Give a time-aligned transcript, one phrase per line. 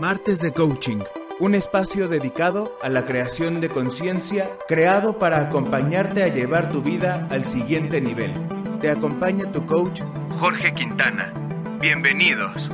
[0.00, 0.98] Martes de Coaching,
[1.40, 7.26] un espacio dedicado a la creación de conciencia, creado para acompañarte a llevar tu vida
[7.32, 8.32] al siguiente nivel.
[8.80, 10.02] Te acompaña tu coach
[10.38, 11.32] Jorge Quintana.
[11.80, 12.70] Bienvenidos.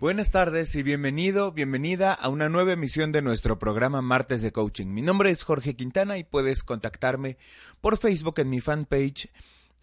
[0.00, 4.88] Buenas tardes y bienvenido, bienvenida a una nueva emisión de nuestro programa Martes de Coaching.
[4.88, 7.36] Mi nombre es Jorge Quintana y puedes contactarme
[7.80, 9.30] por Facebook en mi fanpage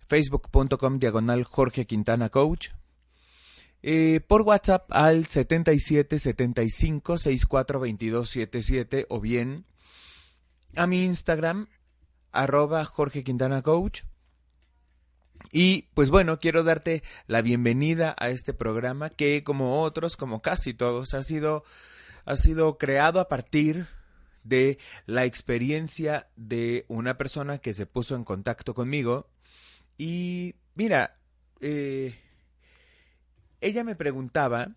[0.10, 2.72] facebook.com diagonal Jorge Quintana Coach
[3.82, 9.66] eh, por WhatsApp al 77 75 64 22 77 o bien
[10.76, 11.68] a mi Instagram
[12.32, 14.04] arroba Jorge Quintana Coach.
[15.52, 20.74] Y pues bueno, quiero darte la bienvenida a este programa que como otros, como casi
[20.74, 21.64] todos, ha sido,
[22.26, 23.88] ha sido creado a partir
[24.44, 29.30] de la experiencia de una persona que se puso en contacto conmigo.
[29.98, 31.18] Y mira,
[31.62, 32.20] eh,
[33.62, 34.76] ella me preguntaba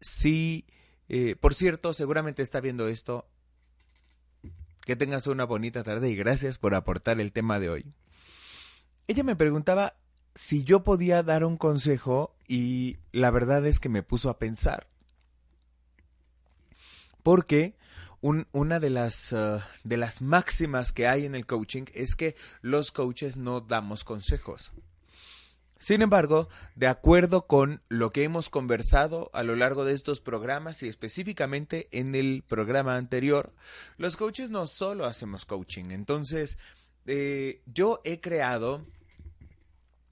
[0.00, 0.66] si,
[1.08, 3.26] eh, por cierto, seguramente está viendo esto.
[4.82, 7.86] Que tengas una bonita tarde y gracias por aportar el tema de hoy.
[9.06, 9.96] Ella me preguntaba
[10.34, 14.88] si yo podía dar un consejo y la verdad es que me puso a pensar.
[17.22, 17.76] Porque
[18.20, 22.90] una de las, uh, de las máximas que hay en el coaching es que los
[22.90, 24.72] coaches no damos consejos.
[25.84, 30.82] Sin embargo, de acuerdo con lo que hemos conversado a lo largo de estos programas
[30.82, 33.52] y específicamente en el programa anterior,
[33.98, 35.90] los coaches no solo hacemos coaching.
[35.90, 36.56] Entonces,
[37.04, 38.86] eh, yo he creado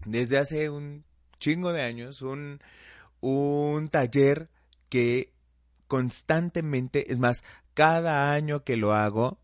[0.04, 1.06] desde hace un
[1.38, 2.60] chingo de años un,
[3.22, 4.50] un taller
[4.90, 5.32] que
[5.86, 9.38] constantemente, es más, cada año que lo hago,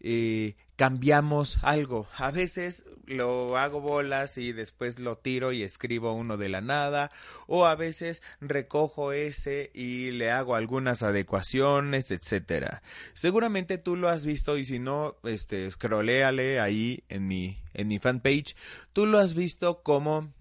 [0.00, 2.08] eh, cambiamos algo.
[2.16, 7.10] A veces lo hago bolas y después lo tiro y escribo uno de la nada.
[7.46, 12.82] O a veces recojo ese y le hago algunas adecuaciones, etcétera.
[13.12, 17.98] Seguramente tú lo has visto y si no, este, scrolléale ahí en mi, en mi
[17.98, 18.56] fanpage.
[18.94, 20.32] Tú lo has visto como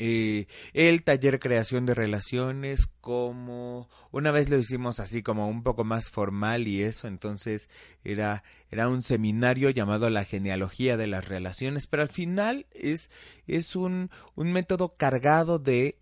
[0.00, 5.82] eh, el taller creación de relaciones como una vez lo hicimos así como un poco
[5.82, 7.68] más formal y eso entonces
[8.04, 13.10] era era un seminario llamado la genealogía de las relaciones pero al final es
[13.48, 15.98] es un, un método cargado de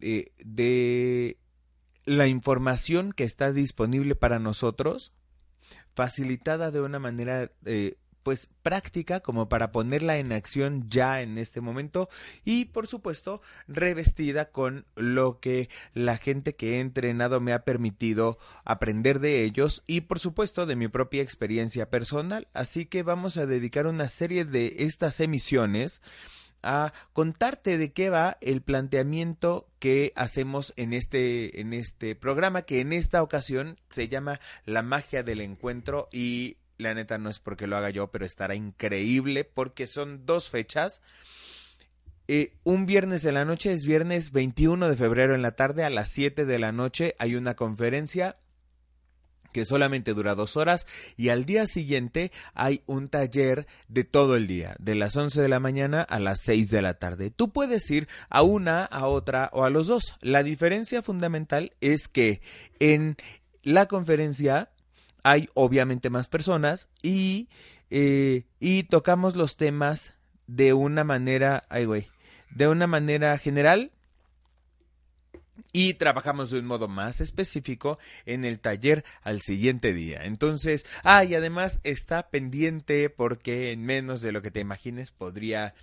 [0.00, 1.36] eh, de
[2.06, 5.12] la información que está disponible para nosotros
[5.94, 11.60] facilitada de una manera eh, pues práctica como para ponerla en acción ya en este
[11.60, 12.08] momento
[12.44, 18.40] y por supuesto revestida con lo que la gente que he entrenado me ha permitido
[18.64, 22.48] aprender de ellos y por supuesto de mi propia experiencia personal.
[22.52, 26.02] Así que vamos a dedicar una serie de estas emisiones
[26.64, 32.80] a contarte de qué va el planteamiento que hacemos en este en este programa que
[32.80, 37.66] en esta ocasión se llama La magia del encuentro y la neta no es porque
[37.66, 41.02] lo haga yo, pero estará increíble porque son dos fechas.
[42.28, 45.90] Eh, un viernes en la noche es viernes 21 de febrero en la tarde a
[45.90, 48.36] las 7 de la noche hay una conferencia
[49.52, 50.86] que solamente dura dos horas
[51.16, 55.48] y al día siguiente hay un taller de todo el día, de las 11 de
[55.48, 57.30] la mañana a las 6 de la tarde.
[57.30, 60.16] Tú puedes ir a una, a otra o a los dos.
[60.20, 62.42] La diferencia fundamental es que
[62.80, 63.16] en
[63.62, 64.68] la conferencia
[65.26, 67.48] hay obviamente más personas y,
[67.90, 70.14] eh, y tocamos los temas
[70.46, 72.08] de una manera, ay güey,
[72.50, 73.90] de una manera general
[75.72, 80.22] y trabajamos de un modo más específico en el taller al siguiente día.
[80.22, 85.74] Entonces, ah, y además está pendiente porque en menos de lo que te imagines podría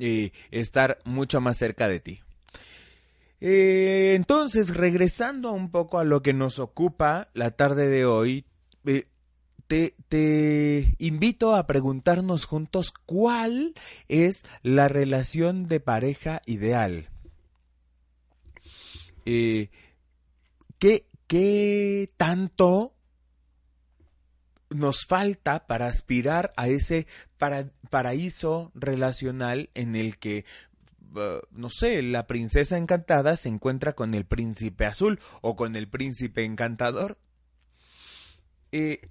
[0.00, 2.20] eh, estar mucho más cerca de ti.
[3.40, 8.44] Eh, entonces, regresando un poco a lo que nos ocupa la tarde de hoy,
[8.86, 9.06] eh,
[10.08, 13.74] te, invito a preguntarnos juntos cuál
[14.08, 17.08] es la relación de pareja ideal.
[19.24, 19.70] Eh,
[20.78, 22.94] ¿qué, tanto
[24.70, 27.06] nos falta para aspirar a ese
[27.90, 30.44] paraíso relacional en el que
[31.14, 35.88] uh, no sé, la princesa encantada se encuentra con el príncipe azul o con el
[35.88, 37.18] príncipe encantador.
[38.72, 39.08] Eh,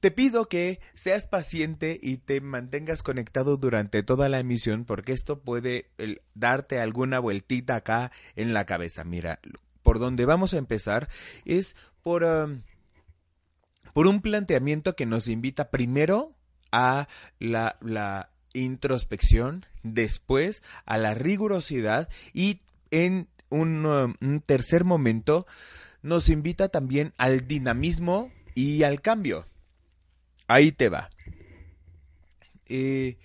[0.00, 5.40] te pido que seas paciente y te mantengas conectado durante toda la emisión porque esto
[5.40, 5.90] puede
[6.34, 9.02] darte alguna vueltita acá en la cabeza.
[9.04, 9.40] Mira,
[9.82, 11.08] por donde vamos a empezar
[11.44, 12.62] es por, um,
[13.92, 16.36] por un planteamiento que nos invita primero
[16.70, 17.08] a
[17.40, 22.60] la, la introspección, después a la rigurosidad y
[22.90, 25.46] en un, um, un tercer momento
[26.02, 29.46] nos invita también al dinamismo y al cambio.
[30.48, 31.10] Ahí te va.
[32.66, 33.16] Eh,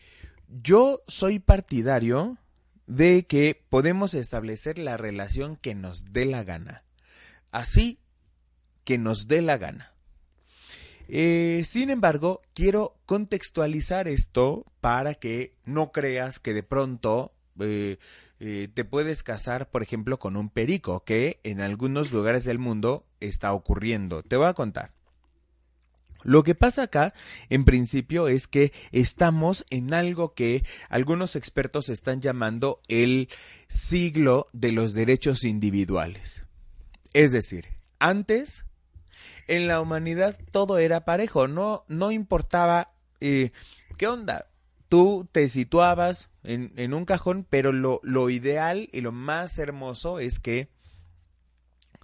[0.48, 2.38] yo soy partidario
[2.86, 6.84] de que podemos establecer la relación que nos dé la gana.
[7.52, 8.00] Así
[8.84, 9.94] que nos dé la gana.
[11.08, 17.98] Eh, sin embargo, quiero contextualizar esto para que no creas que de pronto eh,
[18.40, 23.52] te puedes casar, por ejemplo, con un perico, que en algunos lugares del mundo está
[23.54, 24.22] ocurriendo.
[24.22, 24.94] Te voy a contar.
[26.24, 27.14] Lo que pasa acá,
[27.50, 33.30] en principio, es que estamos en algo que algunos expertos están llamando el
[33.68, 36.44] siglo de los derechos individuales.
[37.14, 37.68] Es decir,
[38.00, 38.66] antes,
[39.48, 43.52] en la humanidad todo era parejo, no, no importaba eh,
[43.98, 44.48] qué onda.
[44.90, 50.20] Tú te situabas en, en un cajón, pero lo, lo ideal y lo más hermoso
[50.20, 50.70] es que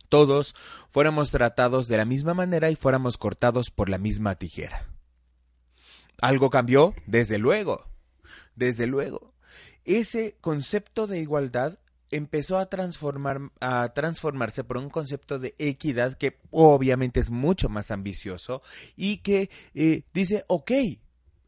[0.09, 0.56] todos
[0.89, 4.88] fuéramos tratados de la misma manera y fuéramos cortados por la misma tijera.
[6.21, 6.94] ¿Algo cambió?
[7.06, 7.85] Desde luego,
[8.56, 9.33] desde luego.
[9.85, 11.79] Ese concepto de igualdad
[12.11, 17.91] empezó a, transformar, a transformarse por un concepto de equidad que obviamente es mucho más
[17.91, 18.61] ambicioso
[18.95, 20.71] y que eh, dice, ok,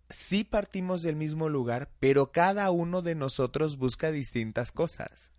[0.09, 5.30] sí partimos del mismo lugar, pero cada uno de nosotros busca distintas cosas.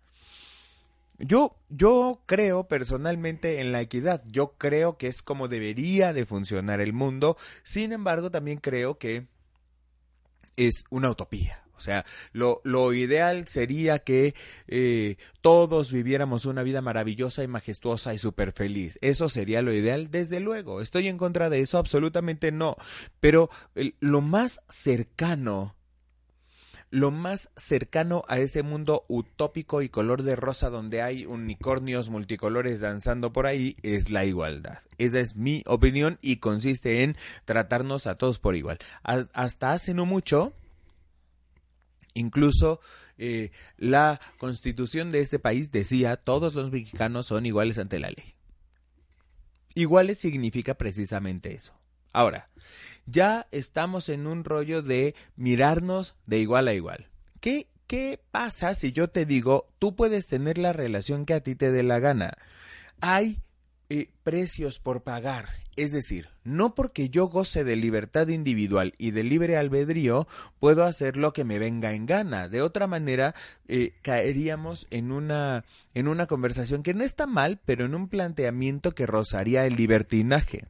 [1.19, 4.23] Yo, yo creo personalmente en la equidad.
[4.25, 7.37] Yo creo que es como debería de funcionar el mundo.
[7.63, 9.27] Sin embargo, también creo que
[10.55, 11.63] es una utopía.
[11.75, 14.35] O sea, lo, lo ideal sería que
[14.67, 18.97] eh, todos viviéramos una vida maravillosa y majestuosa y súper feliz.
[19.01, 20.81] Eso sería lo ideal, desde luego.
[20.81, 21.77] ¿Estoy en contra de eso?
[21.77, 22.77] Absolutamente no.
[23.19, 23.49] Pero
[23.99, 25.75] lo más cercano
[26.93, 32.81] lo más cercano a ese mundo utópico y color de rosa donde hay unicornios multicolores
[32.81, 34.77] danzando por ahí es la igualdad.
[34.99, 38.77] Esa es mi opinión y consiste en tratarnos a todos por igual.
[39.01, 40.53] hasta hace no mucho,
[42.13, 42.79] incluso
[43.17, 48.35] eh, la constitución de este país decía todos los mexicanos son iguales ante la ley.
[49.73, 51.73] Iguales significa precisamente eso.
[52.11, 52.49] Ahora,
[53.05, 57.09] ya estamos en un rollo de mirarnos de igual a igual.
[57.39, 61.55] ¿Qué, qué pasa si yo te digo, tú puedes tener la relación que a ti
[61.55, 62.37] te dé la gana?
[63.01, 63.41] Hay
[63.89, 65.49] eh, precios por pagar.
[65.75, 70.27] Es decir, no porque yo goce de libertad individual y de libre albedrío,
[70.59, 72.47] puedo hacer lo que me venga en gana.
[72.47, 73.35] De otra manera,
[73.67, 78.95] eh, caeríamos en una, en una conversación que no está mal, pero en un planteamiento
[78.95, 80.65] que rozaría el libertinaje.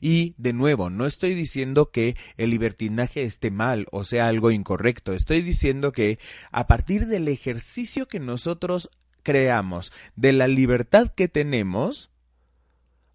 [0.00, 5.12] Y, de nuevo, no estoy diciendo que el libertinaje esté mal o sea algo incorrecto,
[5.12, 6.18] estoy diciendo que
[6.50, 8.90] a partir del ejercicio que nosotros
[9.22, 12.10] creamos, de la libertad que tenemos,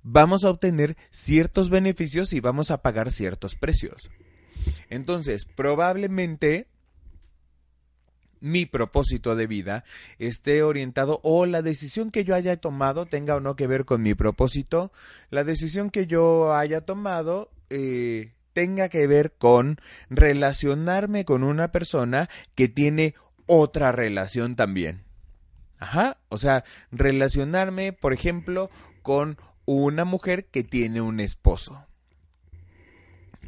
[0.03, 4.09] vamos a obtener ciertos beneficios y vamos a pagar ciertos precios.
[4.89, 6.67] Entonces, probablemente
[8.39, 9.84] mi propósito de vida
[10.20, 14.01] esté orientado o la decisión que yo haya tomado tenga o no que ver con
[14.01, 14.92] mi propósito,
[15.30, 19.77] la decisión que yo haya tomado eh, tenga que ver con
[20.10, 23.15] relacionarme con una persona que tiene
[23.48, 25.04] otra relación también.
[25.77, 28.70] Ajá, o sea, relacionarme, por ejemplo,
[29.01, 31.86] con una mujer que tiene un esposo.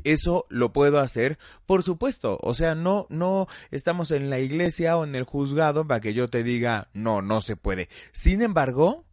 [0.08, 2.38] Eso lo puedo hacer, por supuesto.
[2.42, 6.30] O sea, no, no estamos en la iglesia o en el juzgado para que yo
[6.30, 7.90] te diga, no, no se puede.
[8.14, 9.04] Sin embargo,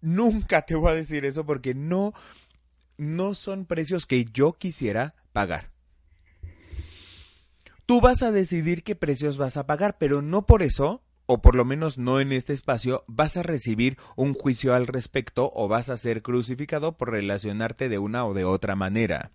[0.00, 2.12] nunca te voy a decir eso porque no,
[2.98, 5.72] no son precios que yo quisiera pagar.
[7.84, 11.56] Tú vas a decidir qué precios vas a pagar, pero no por eso o por
[11.56, 15.88] lo menos no en este espacio, vas a recibir un juicio al respecto o vas
[15.88, 19.32] a ser crucificado por relacionarte de una o de otra manera.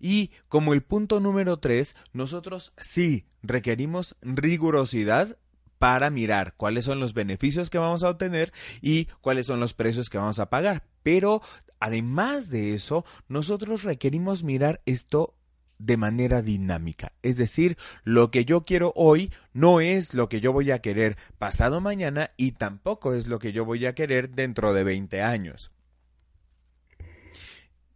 [0.00, 5.38] Y como el punto número tres, nosotros sí requerimos rigurosidad
[5.78, 8.52] para mirar cuáles son los beneficios que vamos a obtener
[8.82, 10.84] y cuáles son los precios que vamos a pagar.
[11.02, 11.42] Pero
[11.78, 15.34] además de eso, nosotros requerimos mirar esto
[15.78, 17.12] de manera dinámica.
[17.22, 21.16] Es decir, lo que yo quiero hoy no es lo que yo voy a querer
[21.38, 25.72] pasado mañana y tampoco es lo que yo voy a querer dentro de 20 años.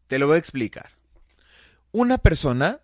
[0.06, 1.03] Te lo voy a explicar.
[1.94, 2.80] Una persona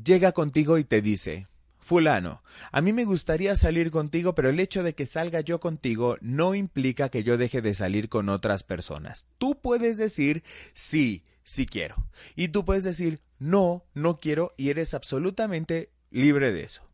[0.00, 1.48] llega contigo y te dice,
[1.80, 6.16] fulano, a mí me gustaría salir contigo, pero el hecho de que salga yo contigo
[6.20, 9.26] no implica que yo deje de salir con otras personas.
[9.38, 10.44] Tú puedes decir
[10.74, 11.96] sí, sí quiero.
[12.36, 16.88] Y tú puedes decir no, no quiero y eres absolutamente libre de eso.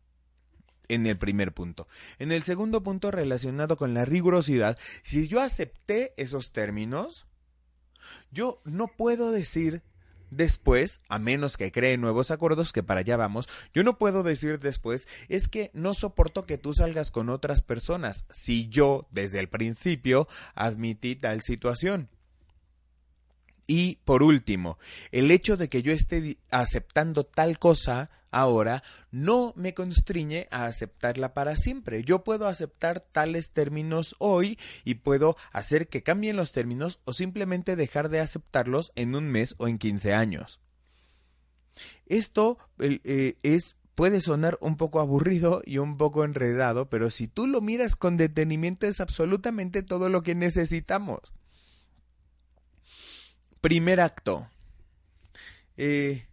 [0.87, 1.87] En el primer punto.
[2.17, 7.27] En el segundo punto relacionado con la rigurosidad, si yo acepté esos términos,
[8.31, 9.83] yo no puedo decir
[10.29, 14.59] Después, a menos que cree nuevos acuerdos, que para allá vamos, yo no puedo decir
[14.59, 19.49] después, es que no soporto que tú salgas con otras personas, si yo desde el
[19.49, 22.09] principio admití tal situación.
[23.67, 24.79] Y por último,
[25.11, 28.81] el hecho de que yo esté aceptando tal cosa ahora
[29.11, 32.03] no me constriñe a aceptarla para siempre.
[32.03, 37.75] Yo puedo aceptar tales términos hoy y puedo hacer que cambien los términos o simplemente
[37.75, 40.61] dejar de aceptarlos en un mes o en 15 años.
[42.05, 47.47] Esto eh, es puede sonar un poco aburrido y un poco enredado, pero si tú
[47.47, 51.33] lo miras con detenimiento es absolutamente todo lo que necesitamos.
[53.67, 54.49] Primer acto.
[55.75, 56.25] Eh,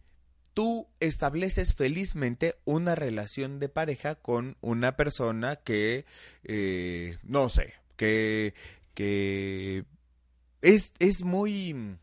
[0.52, 6.04] tú estableces felizmente una relación de pareja con una persona que,
[6.44, 8.54] eh, no sé, que,
[8.94, 9.84] que
[10.62, 11.98] es, es muy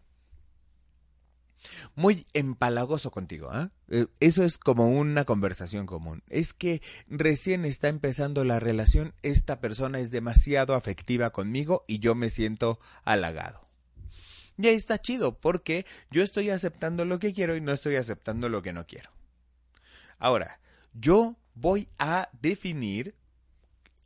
[1.96, 3.48] muy empalagoso contigo.
[3.54, 3.72] ¿ah?
[3.88, 4.08] ¿eh?
[4.20, 6.24] Eso es como una conversación común.
[6.28, 12.16] Es que recién está empezando la relación, esta persona es demasiado afectiva conmigo y yo
[12.16, 13.71] me siento halagado.
[14.62, 18.48] Y ahí está chido, porque yo estoy aceptando lo que quiero y no estoy aceptando
[18.48, 19.10] lo que no quiero.
[20.20, 20.60] Ahora,
[20.94, 23.16] yo voy a definir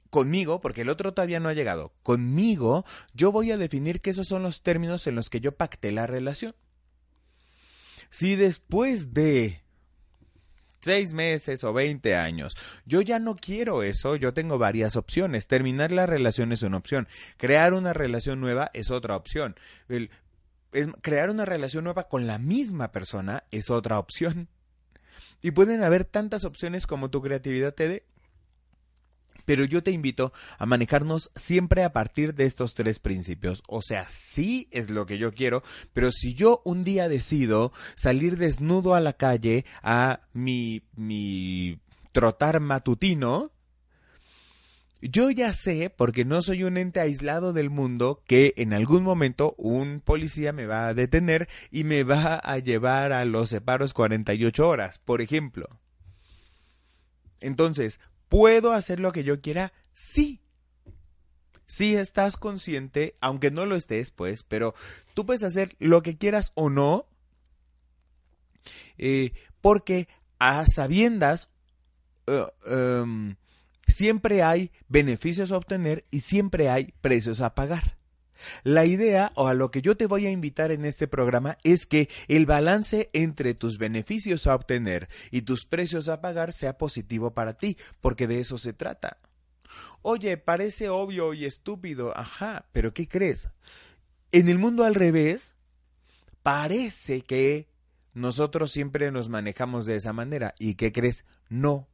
[0.09, 4.29] conmigo, porque el otro todavía no ha llegado, conmigo yo voy a definir que esos
[4.29, 6.55] son los términos en los que yo pacté la relación.
[8.11, 9.61] Si después de
[10.85, 12.55] seis meses o veinte años.
[12.85, 15.47] Yo ya no quiero eso, yo tengo varias opciones.
[15.47, 17.07] Terminar la relación es una opción.
[17.37, 19.55] Crear una relación nueva es otra opción.
[19.89, 20.11] El,
[21.01, 24.49] crear una relación nueva con la misma persona es otra opción.
[25.41, 28.05] Y pueden haber tantas opciones como tu creatividad te dé.
[29.45, 33.61] Pero yo te invito a manejarnos siempre a partir de estos tres principios.
[33.67, 35.61] O sea, sí es lo que yo quiero,
[35.93, 41.79] pero si yo un día decido salir desnudo a la calle a mi, mi
[42.11, 43.51] trotar matutino,
[45.09, 49.55] yo ya sé, porque no soy un ente aislado del mundo, que en algún momento
[49.57, 54.67] un policía me va a detener y me va a llevar a los separos 48
[54.67, 55.79] horas, por ejemplo.
[57.39, 59.73] Entonces, ¿puedo hacer lo que yo quiera?
[59.93, 60.41] Sí.
[61.67, 64.75] Si estás consciente, aunque no lo estés, pues, pero
[65.13, 67.07] tú puedes hacer lo que quieras o no,
[68.97, 70.07] eh, porque
[70.39, 71.49] a sabiendas,
[72.27, 73.35] uh, um,
[73.87, 77.97] Siempre hay beneficios a obtener y siempre hay precios a pagar.
[78.63, 81.85] La idea o a lo que yo te voy a invitar en este programa es
[81.85, 87.33] que el balance entre tus beneficios a obtener y tus precios a pagar sea positivo
[87.33, 89.19] para ti, porque de eso se trata.
[90.01, 93.49] Oye, parece obvio y estúpido, ajá, pero ¿qué crees?
[94.31, 95.55] En el mundo al revés,
[96.43, 97.67] parece que
[98.13, 100.55] nosotros siempre nos manejamos de esa manera.
[100.59, 101.25] ¿Y qué crees?
[101.49, 101.87] No,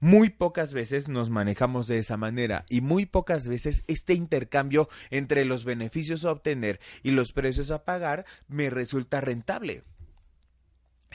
[0.00, 5.44] muy pocas veces nos manejamos de esa manera y muy pocas veces este intercambio entre
[5.44, 9.84] los beneficios a obtener y los precios a pagar me resulta rentable.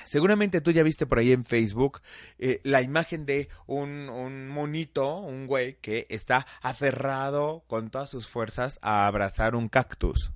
[0.03, 2.01] Seguramente tú ya viste por ahí en Facebook
[2.39, 8.27] eh, la imagen de un, un, monito, un güey que está aferrado con todas sus
[8.27, 10.31] fuerzas a abrazar un cactus.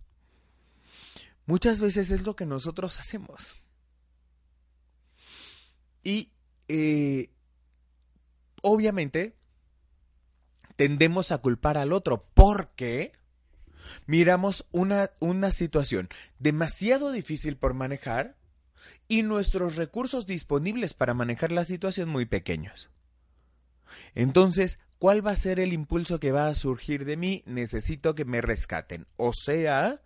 [1.47, 3.55] Muchas veces es lo que nosotros hacemos.
[6.03, 6.31] Y
[6.67, 7.29] eh,
[8.65, 9.35] obviamente
[10.75, 13.13] tendemos a culpar al otro porque
[14.07, 18.35] miramos una, una situación demasiado difícil por manejar
[19.07, 22.89] y nuestros recursos disponibles para manejar la situación muy pequeños.
[24.15, 27.43] Entonces, ¿cuál va a ser el impulso que va a surgir de mí?
[27.45, 29.05] Necesito que me rescaten.
[29.15, 30.01] O sea,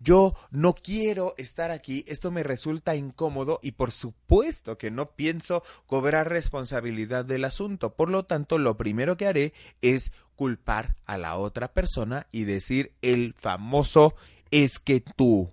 [0.00, 5.62] yo no quiero estar aquí, esto me resulta incómodo y por supuesto que no pienso
[5.86, 7.94] cobrar responsabilidad del asunto.
[7.94, 9.52] Por lo tanto, lo primero que haré
[9.82, 14.14] es culpar a la otra persona y decir el famoso
[14.50, 15.52] es que tú,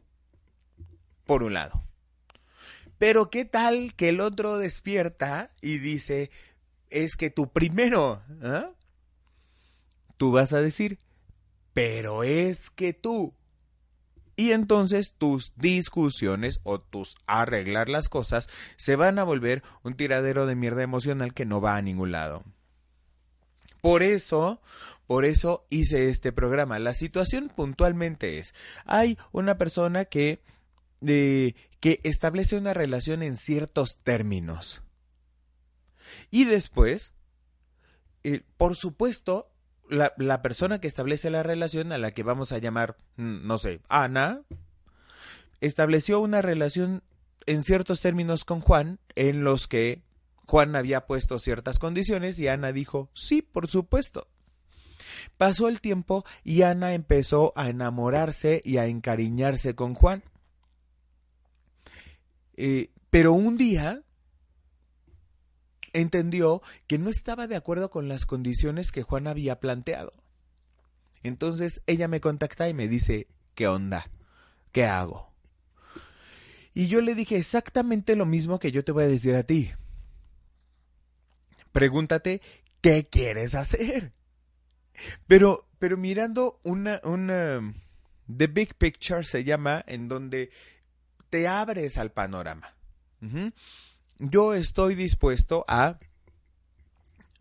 [1.26, 1.84] por un lado.
[2.98, 6.30] Pero qué tal que el otro despierta y dice,
[6.90, 8.70] es que tú primero, ¿ah?
[10.18, 11.00] tú vas a decir,
[11.74, 13.34] pero es que tú.
[14.36, 20.46] Y entonces tus discusiones o tus arreglar las cosas se van a volver un tiradero
[20.46, 22.44] de mierda emocional que no va a ningún lado.
[23.82, 24.62] Por eso,
[25.08, 26.80] por eso hice este programa.
[26.80, 28.54] La situación puntualmente es,
[28.86, 30.42] hay una persona que,
[31.06, 34.82] eh, que establece una relación en ciertos términos.
[36.32, 37.14] Y después,
[38.24, 39.52] eh, por supuesto,
[39.90, 43.82] la, persona que establece la relación, a la que vamos a llamar, mm, no sé,
[43.90, 44.42] Ana,
[45.62, 47.04] estableció una relación
[47.46, 50.04] en ciertos términos con Juan, en los que
[50.48, 54.28] Juan había puesto ciertas condiciones y Ana dijo, sí, por supuesto.
[55.38, 60.24] Pasó el tiempo y Ana empezó a enamorarse y a encariñarse con Juan.
[62.58, 64.02] Eh, pero un día
[65.96, 70.14] entendió que no estaba de acuerdo con las condiciones que Juan había planteado.
[71.24, 74.10] Entonces ella me contacta y me dice, ¿qué onda?
[74.72, 75.34] ¿Qué hago?
[76.74, 79.72] Y yo le dije exactamente lo mismo que yo te voy a decir a ti.
[81.72, 82.42] Pregúntate,
[82.82, 84.14] ¿qué quieres hacer?
[85.28, 87.74] Pero, pero mirando una, una,
[88.36, 90.52] The Big Picture se llama, en donde
[91.30, 92.76] te abres al panorama
[94.20, 96.00] yo estoy dispuesto a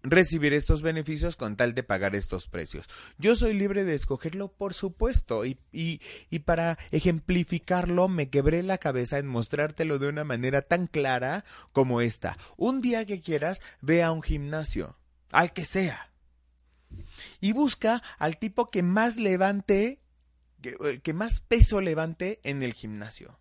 [0.05, 2.89] recibir estos beneficios con tal de pagar estos precios.
[3.19, 6.01] Yo soy libre de escogerlo, por supuesto, y,
[6.45, 12.37] para ejemplificarlo me quebré la cabeza en mostrártelo de una manera tan clara como esta.
[12.57, 14.99] Un día que quieras, ve a un gimnasio,
[15.31, 16.13] al que sea,
[17.41, 20.01] y busca al tipo que más levante,
[20.61, 23.39] que, que más peso levante en el gimnasio.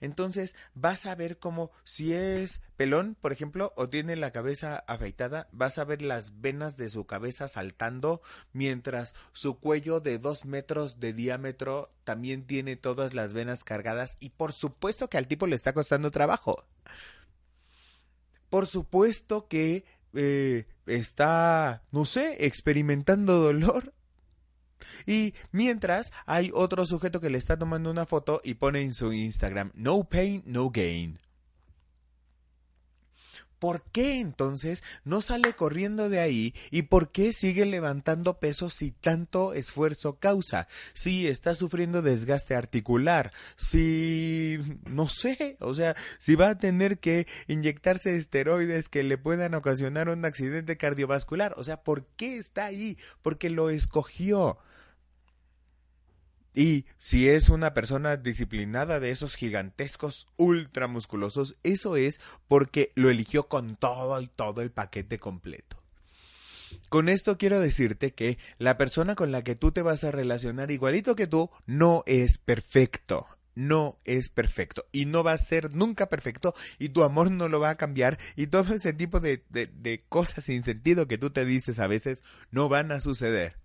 [0.00, 5.48] Entonces vas a ver cómo si es pelón, por ejemplo, o tiene la cabeza afeitada,
[5.52, 8.22] vas a ver las venas de su cabeza saltando
[8.52, 14.30] mientras su cuello de dos metros de diámetro también tiene todas las venas cargadas y
[14.30, 16.64] por supuesto que al tipo le está costando trabajo.
[18.48, 23.94] Por supuesto que eh, está, no sé, experimentando dolor
[25.06, 29.12] y mientras hay otro sujeto que le está tomando una foto y pone en su
[29.12, 31.18] Instagram, no pain, no gain.
[33.60, 38.90] ¿Por qué entonces no sale corriendo de ahí y por qué sigue levantando peso si
[38.90, 40.66] tanto esfuerzo causa?
[40.94, 47.26] Si está sufriendo desgaste articular, si no sé, o sea, si va a tener que
[47.46, 52.96] inyectarse esteroides que le puedan ocasionar un accidente cardiovascular, o sea, ¿por qué está ahí?
[53.22, 54.58] Porque lo escogió.
[56.54, 63.48] Y si es una persona disciplinada de esos gigantescos ultramusculosos, eso es porque lo eligió
[63.48, 65.80] con todo y todo el paquete completo.
[66.88, 70.70] Con esto quiero decirte que la persona con la que tú te vas a relacionar
[70.70, 73.26] igualito que tú no es perfecto.
[73.56, 77.58] No es perfecto y no va a ser nunca perfecto y tu amor no lo
[77.58, 81.30] va a cambiar y todo ese tipo de, de, de cosas sin sentido que tú
[81.30, 83.56] te dices a veces no van a suceder.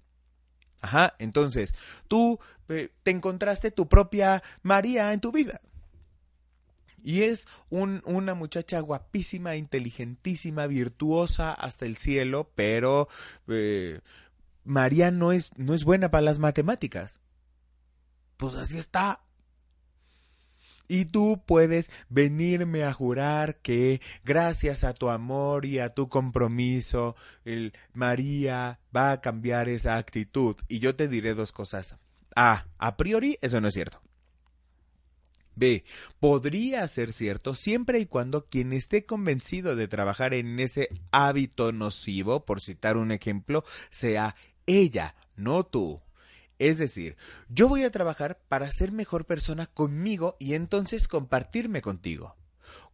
[0.85, 1.73] Ajá, entonces,
[2.07, 5.61] tú eh, te encontraste tu propia María en tu vida.
[7.03, 13.07] Y es un, una muchacha guapísima, inteligentísima, virtuosa hasta el cielo, pero
[13.47, 13.99] eh,
[14.63, 17.19] María no es, no es buena para las matemáticas.
[18.37, 19.21] Pues así está.
[20.87, 27.15] Y tú puedes venirme a jurar que gracias a tu amor y a tu compromiso,
[27.43, 30.55] el María va a cambiar esa actitud.
[30.67, 31.95] Y yo te diré dos cosas.
[32.35, 34.01] A, a priori eso no es cierto.
[35.55, 35.85] B.
[36.19, 42.45] Podría ser cierto siempre y cuando quien esté convencido de trabajar en ese hábito nocivo,
[42.45, 46.01] por citar un ejemplo, sea ella, no tú.
[46.59, 47.17] Es decir,
[47.49, 52.35] yo voy a trabajar para ser mejor persona conmigo y entonces compartirme contigo.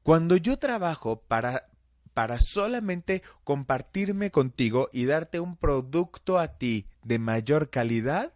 [0.03, 1.67] Cuando yo trabajo para
[2.13, 8.33] para solamente compartirme contigo y darte un producto a ti de mayor calidad,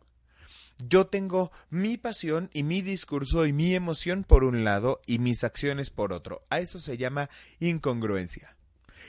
[0.77, 5.43] yo tengo mi pasión y mi discurso y mi emoción por un lado y mis
[5.43, 6.45] acciones por otro.
[6.49, 8.54] A eso se llama incongruencia.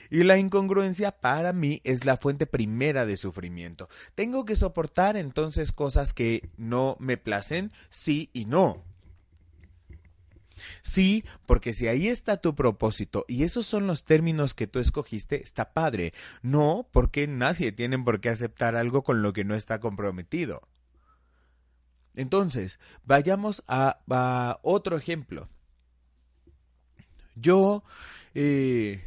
[0.09, 3.89] Y la incongruencia para mí es la fuente primera de sufrimiento.
[4.15, 8.83] Tengo que soportar entonces cosas que no me placen, sí y no.
[10.81, 15.43] Sí, porque si ahí está tu propósito y esos son los términos que tú escogiste,
[15.43, 16.13] está padre.
[16.41, 20.67] No, porque nadie tiene por qué aceptar algo con lo que no está comprometido.
[22.15, 23.99] Entonces, vayamos a,
[24.63, 25.49] otro ejemplo.
[27.35, 27.83] Yo,
[28.33, 29.06] eh,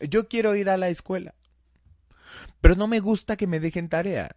[0.00, 1.34] yo quiero ir a la escuela,
[2.60, 4.36] pero no me gusta que me dejen tarea.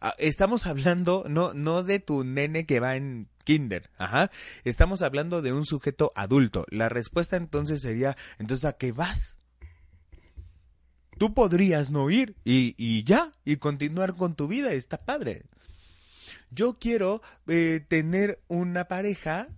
[0.00, 4.30] Ah, estamos hablando no, no de tu nene que va en kinder, ajá.
[4.64, 6.66] Estamos hablando de un sujeto adulto.
[6.70, 9.38] La respuesta entonces sería, entonces, ¿a qué vas?
[11.18, 15.46] Tú podrías no ir y, y ya, y continuar con tu vida, está padre.
[16.50, 19.48] Yo quiero eh, tener una pareja,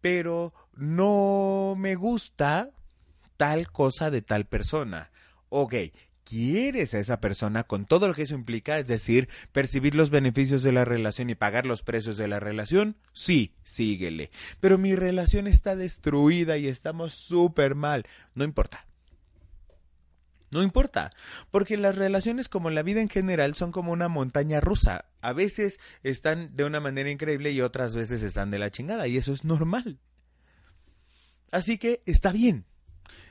[0.00, 2.70] pero no me gusta
[3.38, 5.10] tal cosa de tal persona.
[5.48, 5.74] Ok,
[6.24, 10.62] quieres a esa persona con todo lo que eso implica, es decir, percibir los beneficios
[10.62, 14.30] de la relación y pagar los precios de la relación, sí, síguele.
[14.60, 18.04] Pero mi relación está destruida y estamos súper mal.
[18.34, 18.86] No importa.
[20.50, 21.10] No importa,
[21.50, 25.04] porque las relaciones como la vida en general son como una montaña rusa.
[25.20, 29.18] A veces están de una manera increíble y otras veces están de la chingada y
[29.18, 29.98] eso es normal.
[31.50, 32.64] Así que está bien,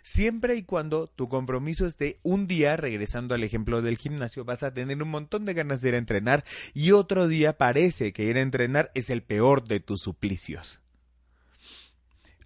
[0.04, 4.74] Siempre y cuando tu compromiso esté un día, regresando al ejemplo del gimnasio, vas a
[4.74, 8.38] tener un montón de ganas de ir a entrenar y otro día parece que ir
[8.38, 10.80] a entrenar es el peor de tus suplicios.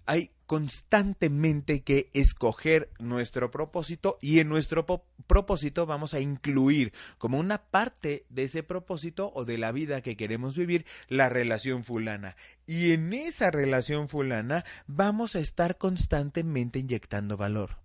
[0.06, 4.84] Hay constantemente que escoger nuestro propósito y en nuestro
[5.26, 10.16] propósito vamos a incluir como una parte de ese propósito o de la vida que
[10.16, 12.36] queremos vivir la relación fulana.
[12.66, 17.78] Y en esa relación fulana vamos a estar constantemente inyectando valor.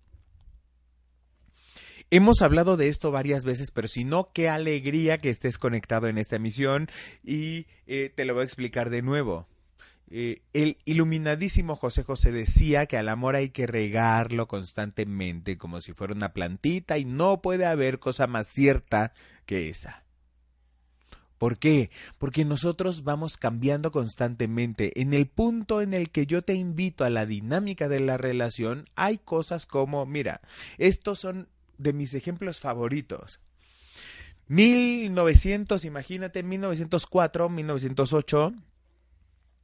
[2.10, 6.18] Hemos hablado de esto varias veces, pero si no, qué alegría que estés conectado en
[6.18, 6.90] esta emisión
[7.22, 9.46] y eh, te lo voy a explicar de nuevo.
[10.10, 15.92] Eh, el iluminadísimo José José decía que al amor hay que regarlo constantemente como si
[15.92, 19.14] fuera una plantita y no puede haber cosa más cierta
[19.46, 20.04] que esa.
[21.38, 21.92] ¿Por qué?
[22.18, 25.00] Porque nosotros vamos cambiando constantemente.
[25.02, 28.90] En el punto en el que yo te invito a la dinámica de la relación,
[28.96, 30.42] hay cosas como, mira,
[30.80, 33.40] estos son de mis ejemplos favoritos.
[34.48, 38.54] 1900, imagínate, 1904, 1908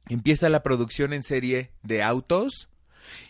[0.08, 2.68] empieza la producción en serie de autos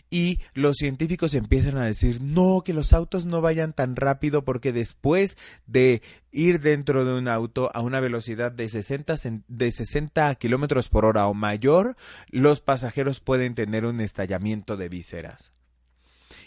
[0.09, 4.71] y los científicos empiezan a decir no, que los autos no vayan tan rápido porque
[4.71, 9.15] después de ir dentro de un auto a una velocidad de 60,
[9.47, 11.95] de 60 kilómetros por hora o mayor,
[12.29, 15.51] los pasajeros pueden tener un estallamiento de vísceras.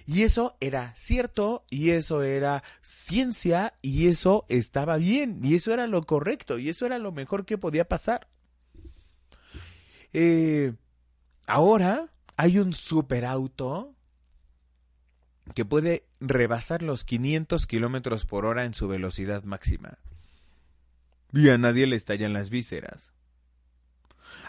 [0.06, 5.86] Y eso era cierto, y eso era ciencia, y eso estaba bien, y eso era
[5.86, 8.26] lo correcto, y eso era lo mejor que podía pasar.
[10.12, 10.74] Eh,
[11.46, 13.94] ahora hay un superauto
[15.54, 19.98] que puede rebasar los 500 kilómetros por hora en su velocidad máxima.
[21.32, 23.12] Y a nadie le estallan las vísceras.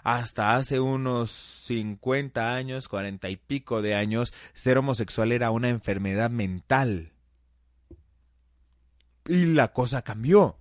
[0.03, 1.31] Hasta hace unos
[1.65, 7.11] 50 años, 40 y pico de años, ser homosexual era una enfermedad mental.
[9.27, 10.57] Y la cosa cambió.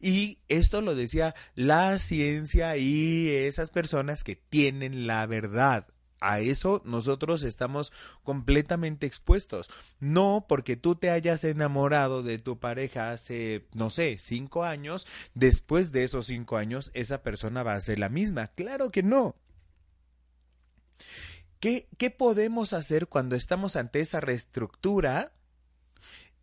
[0.00, 5.86] Y esto lo decía la ciencia y esas personas que tienen la verdad.
[6.20, 7.92] A eso nosotros estamos
[8.22, 9.68] completamente expuestos.
[10.00, 15.92] No porque tú te hayas enamorado de tu pareja hace, no sé, cinco años, después
[15.92, 18.46] de esos cinco años esa persona va a ser la misma.
[18.46, 19.36] Claro que no.
[21.60, 25.34] ¿Qué, qué podemos hacer cuando estamos ante esa reestructura?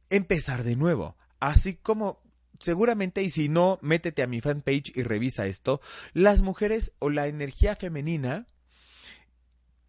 [0.09, 1.15] Empezar de nuevo.
[1.39, 2.21] Así como
[2.61, 5.81] seguramente, y si no, métete a mi fanpage y revisa esto,
[6.13, 8.47] las mujeres o la energía femenina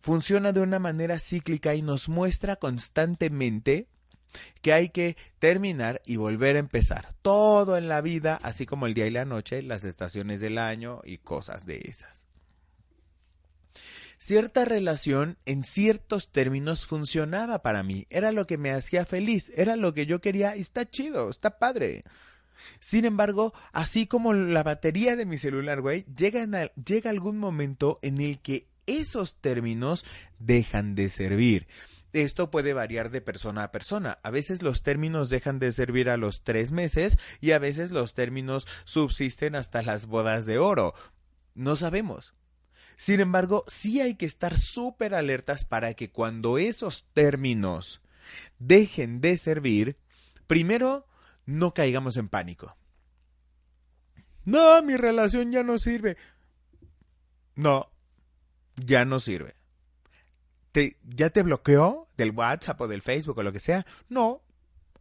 [0.01, 3.87] funciona de una manera cíclica y nos muestra constantemente
[4.63, 7.15] que hay que terminar y volver a empezar.
[7.23, 11.01] Todo en la vida, así como el día y la noche, las estaciones del año
[11.05, 12.27] y cosas de esas.
[14.19, 19.75] Cierta relación en ciertos términos funcionaba para mí, era lo que me hacía feliz, era
[19.75, 22.05] lo que yo quería, y está chido, está padre.
[22.81, 28.21] Sin embargo, así como la batería de mi celular, güey, llega, llega algún momento en
[28.21, 30.05] el que esos términos
[30.39, 31.67] dejan de servir.
[32.13, 34.19] Esto puede variar de persona a persona.
[34.23, 38.15] A veces los términos dejan de servir a los tres meses y a veces los
[38.15, 40.95] términos subsisten hasta las bodas de oro.
[41.55, 42.35] No sabemos.
[42.97, 48.03] Sin embargo, sí hay que estar súper alertas para que cuando esos términos
[48.59, 49.97] dejen de servir,
[50.47, 51.07] primero,
[51.47, 52.77] no caigamos en pánico.
[54.45, 56.17] No, mi relación ya no sirve.
[57.55, 57.91] No,
[58.77, 59.55] ya no sirve.
[60.73, 63.87] ¿Te, ¿Ya te bloqueó del WhatsApp o del Facebook o lo que sea?
[64.09, 64.43] No.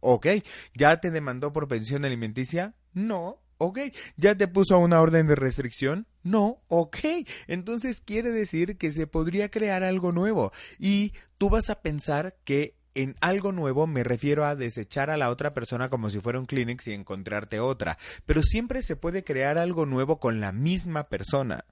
[0.00, 0.26] Ok.
[0.74, 2.74] ¿Ya te demandó por pensión alimenticia?
[2.92, 3.40] No.
[3.56, 3.78] Ok.
[4.16, 6.06] ¿Ya te puso una orden de restricción?
[6.22, 6.62] No.
[6.68, 6.98] Ok.
[7.46, 10.52] Entonces quiere decir que se podría crear algo nuevo.
[10.78, 15.30] Y tú vas a pensar que en algo nuevo me refiero a desechar a la
[15.30, 17.98] otra persona como si fuera un Kleenex y encontrarte otra.
[18.26, 21.64] Pero siempre se puede crear algo nuevo con la misma persona.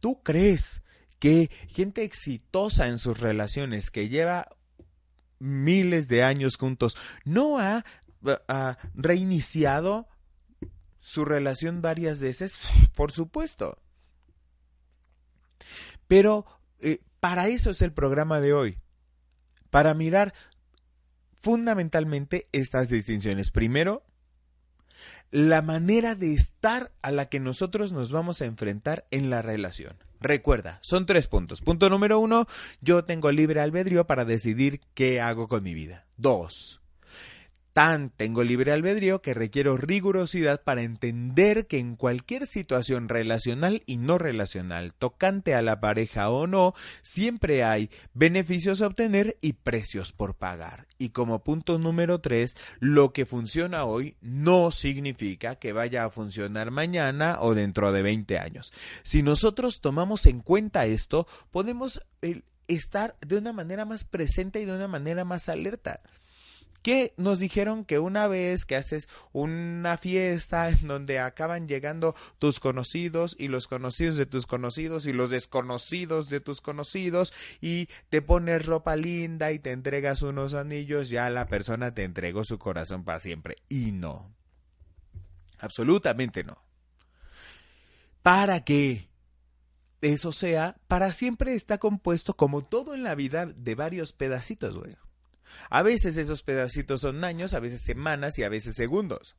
[0.00, 0.82] ¿Tú crees
[1.18, 4.48] que gente exitosa en sus relaciones, que lleva
[5.38, 7.84] miles de años juntos, no ha,
[8.94, 10.08] reiniciado
[11.00, 12.58] su relación varias veces?
[12.94, 13.78] Por supuesto.
[16.08, 16.46] Pero
[16.80, 18.78] eh, para eso es el programa de hoy
[19.76, 20.32] para mirar
[21.42, 23.50] fundamentalmente estas distinciones.
[23.50, 24.06] Primero,
[25.30, 29.98] la manera de estar a la que nosotros nos vamos a enfrentar en la relación.
[30.18, 31.60] Recuerda, son tres puntos.
[31.60, 32.46] Punto número uno,
[32.80, 36.06] yo tengo libre albedrío para decidir qué hago con mi vida.
[36.16, 36.80] Dos,
[37.76, 43.98] tan tengo libre albedrío que requiero rigurosidad para entender que en cualquier situación relacional y
[43.98, 50.14] no relacional, tocante a la pareja o no, siempre hay beneficios a obtener y precios
[50.14, 50.86] por pagar.
[50.96, 56.70] Y como punto número tres, lo que funciona hoy no significa que vaya a funcionar
[56.70, 58.72] mañana o dentro de 20 años.
[59.02, 64.64] Si nosotros tomamos en cuenta esto, podemos eh, estar de una manera más presente y
[64.64, 66.00] de una manera más alerta
[66.86, 72.60] que nos dijeron que una vez que haces una fiesta en donde acaban llegando tus
[72.60, 78.22] conocidos y los conocidos de tus conocidos y los desconocidos de tus conocidos y te
[78.22, 83.02] pones ropa linda y te entregas unos anillos, ya la persona te entregó su corazón
[83.02, 83.56] para siempre.
[83.68, 84.32] Y no.
[85.58, 86.56] Absolutamente no.
[88.22, 89.08] ¿Para qué?
[90.02, 94.94] Eso sea, para siempre está compuesto como todo en la vida de varios pedacitos, güey.
[95.70, 99.36] A veces esos pedacitos son años, a veces semanas y a veces segundos.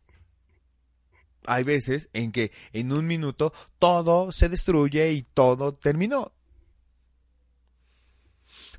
[1.45, 6.33] Hay veces en que en un minuto todo se destruye y todo terminó.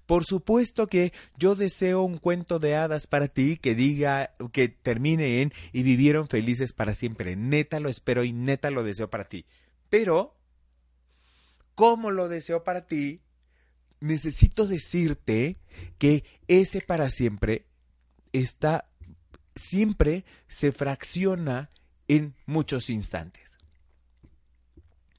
[0.09, 5.43] Por supuesto que yo deseo un cuento de hadas para ti que diga, que termine
[5.43, 7.37] en y vivieron felices para siempre.
[7.37, 9.45] Neta lo espero y neta lo deseo para ti.
[9.91, 10.35] Pero,
[11.75, 13.21] ¿cómo lo deseo para ti?
[14.01, 15.57] Necesito decirte
[15.99, 17.67] que ese para siempre
[18.33, 18.89] está
[19.55, 21.69] siempre se fracciona
[22.07, 23.59] en muchos instantes.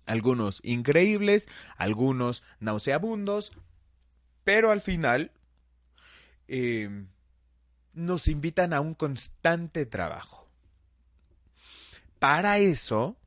[0.06, 3.52] Algunos increíbles, algunos nauseabundos,
[4.44, 5.32] pero al final
[6.48, 7.08] em,
[7.94, 10.48] nos invitan a un constante trabajo.
[12.18, 13.19] Para eso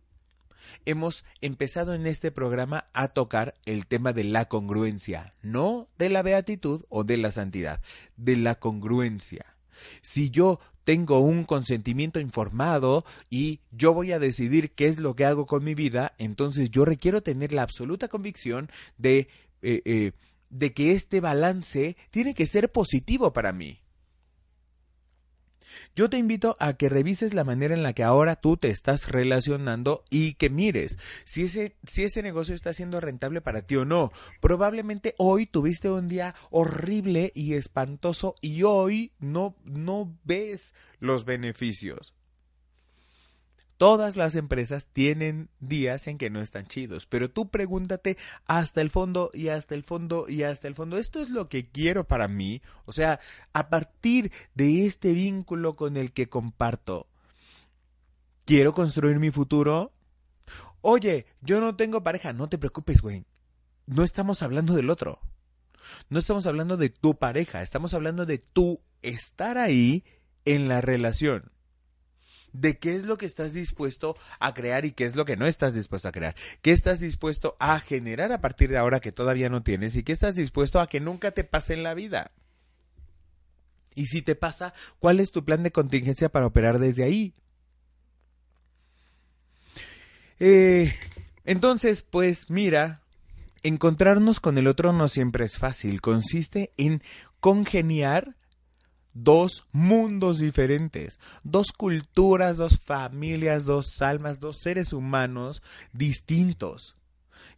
[0.85, 6.23] hemos empezado en este programa a tocar el tema de la congruencia, no de la
[6.23, 7.81] beatitud o de la santidad,
[8.17, 9.47] de la congruencia.
[10.01, 15.25] Si yo tengo un consentimiento informado y yo voy a decidir qué es lo que
[15.25, 19.29] hago con mi vida, entonces yo requiero tener la absoluta convicción de,
[19.63, 20.13] eh, eh,
[20.51, 23.82] de que este balance tiene que ser positivo para mí.
[25.95, 29.09] Yo te invito a que revises la manera en la que ahora tú te estás
[29.09, 33.85] relacionando y que mires si ese, si ese negocio está siendo rentable para ti o
[33.85, 34.13] no.
[34.41, 42.15] Probablemente hoy tuviste un día horrible y espantoso y hoy no, no ves los beneficios.
[43.83, 48.17] Todas las empresas tienen días en que no están chidos, pero tú pregúntate
[48.47, 50.99] hasta el fondo y hasta el fondo y hasta el fondo.
[50.99, 52.63] Esto es lo que quiero para mí.
[52.85, 53.19] O sea,
[53.53, 57.09] a partir de este vínculo con el que comparto,
[58.45, 59.91] quiero construir mi futuro.
[60.81, 63.25] Oye, yo no tengo pareja, no te preocupes, güey.
[63.87, 65.19] No estamos hablando del otro.
[66.09, 70.05] No estamos hablando de tu pareja, estamos hablando de tu estar ahí
[70.45, 71.51] en la relación
[72.53, 75.47] de qué es lo que estás dispuesto a crear y qué es lo que no
[75.47, 76.35] estás dispuesto a crear.
[76.61, 80.13] ¿Qué estás dispuesto a generar a partir de ahora que todavía no tienes y qué
[80.13, 82.33] estás dispuesto a que nunca te pase en la vida?
[83.95, 87.35] Y si te pasa, ¿cuál es tu plan de contingencia para operar desde ahí?
[90.41, 90.95] Eh,
[91.45, 93.03] entonces, pues mira,
[93.63, 96.01] encontrarnos con el otro no siempre es fácil.
[96.01, 97.03] Consiste en
[97.41, 98.37] congeniar
[99.15, 106.97] dos mundos diferentes, dos culturas, dos familias, dos almas, dos seres humanos distintos.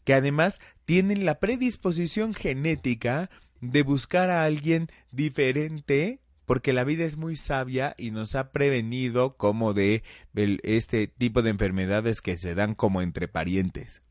[0.05, 3.31] que además tienen la predisposición genética
[3.63, 9.37] de buscar a alguien diferente porque la vida es muy sabia y nos ha prevenido
[9.37, 10.03] como de
[10.35, 14.04] este tipo de enfermedades que se dan como entre parientes.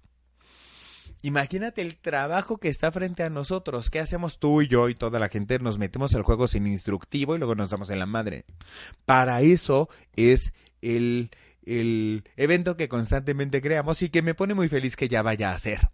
[1.26, 3.90] Imagínate el trabajo que está frente a nosotros.
[3.90, 5.58] ¿Qué hacemos tú y yo y toda la gente?
[5.58, 8.44] Nos metemos al juego sin instructivo y luego nos damos en la madre.
[9.06, 11.32] Para eso es el,
[11.66, 15.58] el evento que constantemente creamos y que me pone muy feliz que ya vaya a
[15.58, 15.92] ser.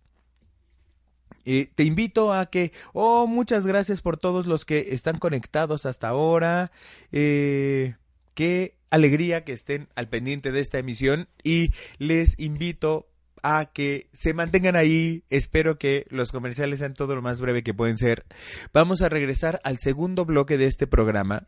[1.43, 6.71] Te invito a que, oh, muchas gracias por todos los que están conectados hasta ahora.
[7.11, 7.95] Eh,
[8.33, 13.09] qué alegría que estén al pendiente de esta emisión y les invito
[13.43, 15.23] a que se mantengan ahí.
[15.29, 18.25] Espero que los comerciales sean todo lo más breve que pueden ser.
[18.73, 21.47] Vamos a regresar al segundo bloque de este programa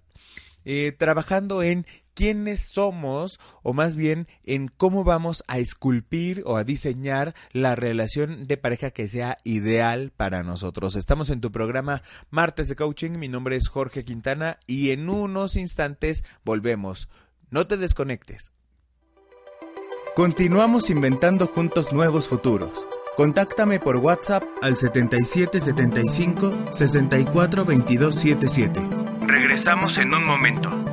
[0.64, 6.64] eh, trabajando en quiénes somos o más bien en cómo vamos a esculpir o a
[6.64, 10.96] diseñar la relación de pareja que sea ideal para nosotros.
[10.96, 15.56] Estamos en tu programa Martes de Coaching, mi nombre es Jorge Quintana y en unos
[15.56, 17.10] instantes volvemos.
[17.50, 18.52] No te desconectes.
[20.16, 22.86] Continuamos inventando juntos nuevos futuros.
[23.16, 27.64] Contáctame por WhatsApp al 7775 64
[29.26, 30.91] Regresamos en un momento.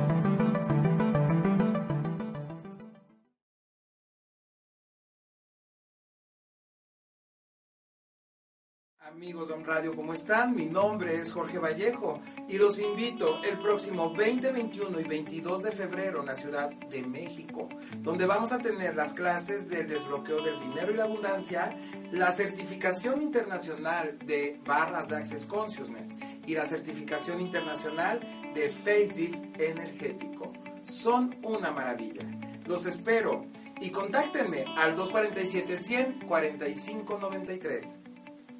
[9.11, 10.55] Amigos de Radio, ¿cómo están?
[10.55, 15.71] Mi nombre es Jorge Vallejo y los invito el próximo 20, 21 y 22 de
[15.71, 17.67] febrero en la Ciudad de México,
[18.03, 21.75] donde vamos a tener las clases del desbloqueo del dinero y la abundancia,
[22.11, 28.19] la certificación internacional de barras de Access Consciousness y la certificación internacional
[28.53, 30.53] de Face Energético.
[30.83, 32.25] Son una maravilla.
[32.67, 33.47] Los espero
[33.81, 38.08] y contáctenme al 247 100 4593.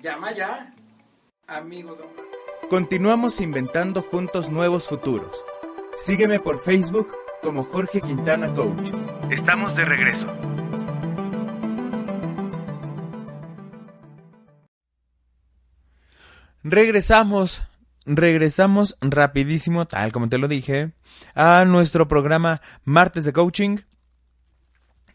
[0.02, 0.74] Llama ya,
[1.46, 2.00] amigos.
[2.70, 5.44] Continuamos inventando juntos nuevos futuros.
[5.98, 8.92] Sígueme por Facebook como Jorge Quintana Coach.
[9.30, 10.28] Estamos de regreso.
[16.64, 17.62] Regresamos,
[18.06, 20.94] regresamos rapidísimo, tal como te lo dije,
[21.36, 23.80] a nuestro programa Martes de Coaching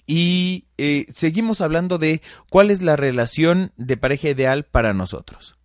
[0.07, 5.57] y eh, seguimos hablando de cuál es la relación de pareja ideal para nosotros.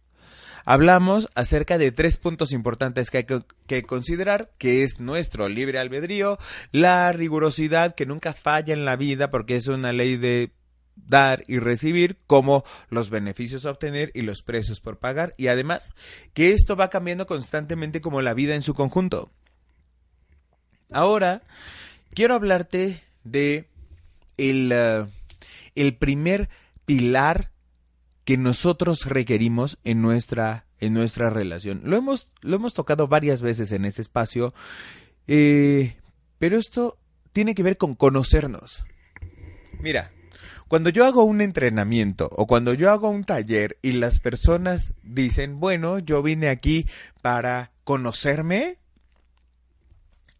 [0.65, 3.25] Hablamos acerca de tres puntos importantes que hay
[3.65, 6.37] que, considerar, que es nuestro libre albedrío,
[6.71, 10.51] la rigurosidad que nunca falla en la vida porque es una ley de
[10.95, 15.91] dar y recibir, como los beneficios a obtener y los precios por pagar, y además
[16.33, 19.31] que esto va cambiando constantemente como la vida en su conjunto.
[20.91, 21.41] Ahora,
[22.13, 23.69] quiero hablarte de
[24.39, 25.05] eh,
[25.75, 26.49] el, primer
[26.85, 27.51] pilar
[28.23, 31.81] que nosotros requerimos en nuestra, en nuestra relación.
[31.83, 34.53] Lo hemos, lo hemos tocado varias veces en este espacio,
[35.27, 35.97] eh,
[36.37, 36.97] pero esto
[37.33, 38.83] tiene que ver con conocernos.
[39.79, 40.11] Mira,
[40.67, 45.59] cuando yo hago un entrenamiento o cuando yo hago un taller y las personas dicen,
[45.59, 46.85] bueno, yo vine aquí
[47.21, 48.77] para conocerme,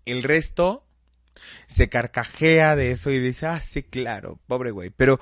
[0.06, 0.86] el resto
[1.67, 4.89] se carcajea de eso y dice, ah, sí, claro, pobre güey.
[4.89, 5.19] Pero,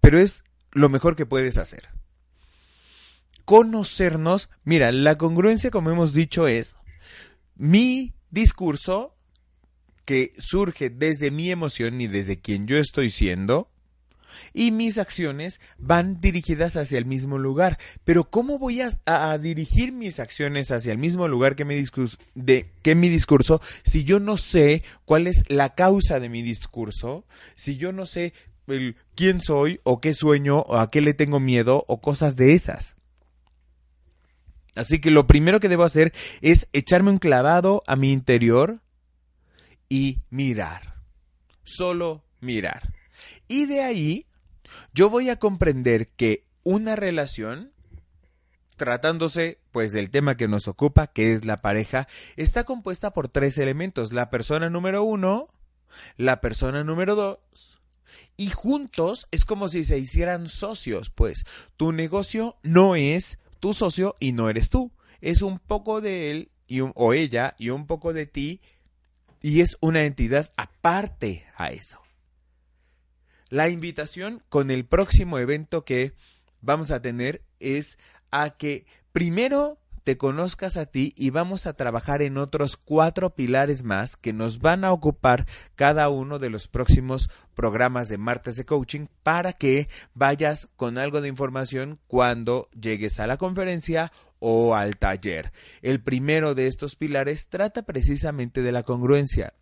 [0.00, 1.88] pero es lo mejor que puedes hacer.
[3.44, 6.76] Conocernos, mira, la congruencia, como hemos dicho, es
[7.56, 9.16] mi discurso
[10.04, 13.70] que surge desde mi emoción y desde quien yo estoy siendo,
[14.52, 17.78] y mis acciones van dirigidas hacia el mismo lugar.
[18.04, 22.70] Pero ¿cómo voy a, dirigir mis acciones hacia el mismo lugar que mi, discurso, de,
[22.94, 27.24] mi discurso si yo no sé cuál es la causa de mi discurso?
[27.54, 28.32] Si yo no sé
[29.14, 32.96] quién soy o qué sueño o a qué le tengo miedo o cosas de esas.
[34.74, 38.80] Así que lo primero que debo hacer es echarme un clavado a mi interior
[39.88, 40.94] y mirar.
[41.64, 42.97] Solo mirar.
[43.48, 44.26] Y de ahí
[44.92, 47.72] yo voy a comprender que una relación,
[48.76, 52.06] tratándose pues del tema que nos ocupa, que es la pareja,
[52.36, 54.12] está compuesta por tres elementos.
[54.12, 55.48] La persona número uno,
[56.16, 57.80] la persona número dos,
[58.36, 61.44] y juntos es como si se hicieran socios, pues
[61.76, 64.92] tu negocio no es tu socio y no eres tú.
[65.20, 68.60] Es un poco de él y o ella y un poco de ti
[69.40, 72.00] y es una entidad aparte a eso
[73.50, 76.12] la invitación con el próximo evento que
[76.60, 77.98] vamos a tener es
[78.30, 79.78] a que primero
[80.08, 84.58] te conozcas a ti y vamos a trabajar en otros cuatro pilares más que nos
[84.58, 85.44] van a ocupar
[85.74, 91.20] cada uno de los próximos programas de martes de coaching para que vayas con algo
[91.20, 95.52] de información cuando llegues a la conferencia o al taller.
[95.82, 99.52] El primero de estos pilares trata precisamente de la congruencia.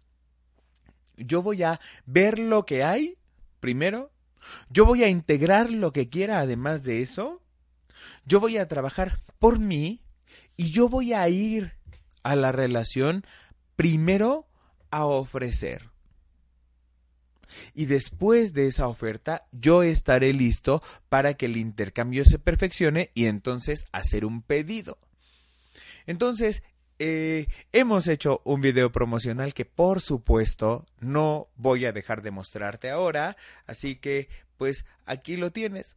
[1.16, 3.18] Yo voy a ver lo que hay
[3.60, 4.12] primero,
[4.70, 7.42] yo voy a integrar lo que quiera además de eso,
[8.24, 10.02] yo voy a trabajar por mí
[10.56, 11.74] y yo voy a ir
[12.22, 13.24] a la relación
[13.76, 14.46] primero
[14.90, 15.90] a ofrecer.
[17.74, 23.26] Y después de esa oferta, yo estaré listo para que el intercambio se perfeccione y
[23.26, 24.98] entonces hacer un pedido.
[26.06, 26.62] Entonces,
[26.98, 32.90] eh, hemos hecho un video promocional que por supuesto no voy a dejar de mostrarte
[32.90, 33.36] ahora,
[33.66, 35.96] así que pues aquí lo tienes,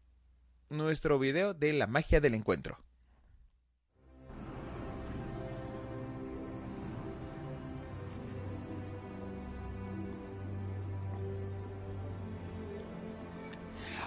[0.70, 2.78] nuestro video de la magia del encuentro.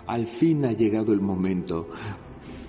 [0.07, 1.89] Al fin ha llegado el momento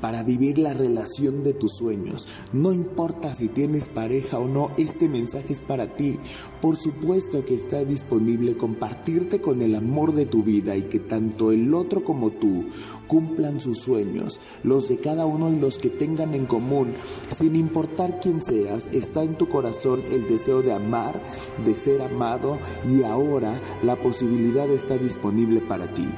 [0.03, 2.27] para vivir la relación de tus sueños.
[2.51, 6.19] No importa si tienes pareja o no, este mensaje es para ti.
[6.61, 11.53] Por supuesto que está disponible compartirte con el amor de tu vida y que tanto
[11.53, 12.65] el otro como tú
[13.07, 16.95] cumplan sus sueños, los de cada uno y los que tengan en común.
[17.29, 21.17] Sin importar quién seas, está en tu corazón el deseo de amar,
[21.65, 22.57] de ser amado
[22.91, 26.09] y ahora la posibilidad está disponible para ti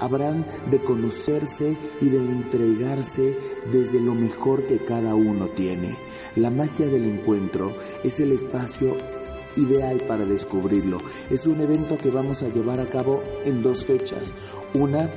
[0.00, 3.36] habrán de conocerse y de entregarse
[3.72, 5.96] desde lo mejor que cada uno tiene.
[6.36, 7.72] La magia del encuentro
[8.02, 8.96] es el espacio
[9.56, 10.98] ideal para descubrirlo.
[11.30, 14.34] Es un evento que vamos a llevar a cabo en dos fechas.
[14.74, 15.10] Una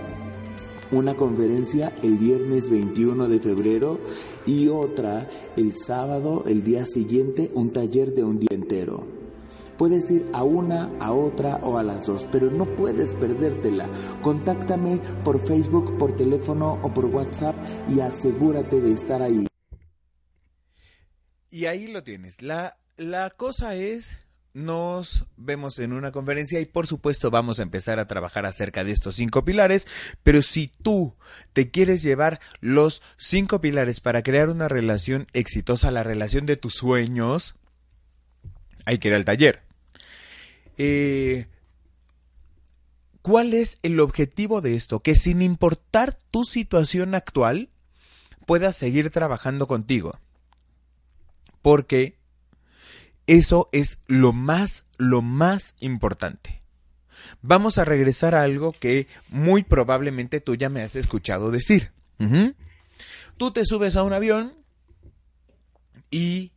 [0.92, 4.00] una conferencia el viernes 21 de febrero
[4.46, 5.28] y otra
[5.58, 9.23] el sábado, el día siguiente, un taller de un día entero.
[9.78, 13.90] Puedes ir a una, a otra o a las dos, pero no puedes perdértela.
[14.22, 17.56] Contáctame por Facebook, por teléfono o por WhatsApp
[17.90, 19.48] y asegúrate de estar ahí.
[21.50, 22.42] Y ahí lo tienes.
[22.42, 24.18] La, la cosa es
[24.54, 28.92] nos vemos en una conferencia y por supuesto vamos a empezar a trabajar acerca de
[28.92, 29.88] estos cinco pilares,
[30.22, 31.16] pero si tú
[31.54, 36.76] te quieres llevar los cinco pilares para crear una relación exitosa, la relación de tus
[36.76, 37.56] sueños,
[38.86, 39.64] hay que ir al taller.
[40.78, 41.48] Eh,
[43.22, 45.00] ¿Cuál es el objetivo de esto?
[45.02, 47.70] Que sin importar tu situación actual,
[48.46, 50.20] puedas seguir trabajando contigo.
[51.62, 52.18] Porque
[53.28, 56.62] eso es lo más, lo más importante.
[57.42, 61.92] Vamos a regresar a algo que muy probablemente tú ya me has escuchado decir.
[63.38, 64.54] Tú te subes a un avión
[66.10, 66.53] y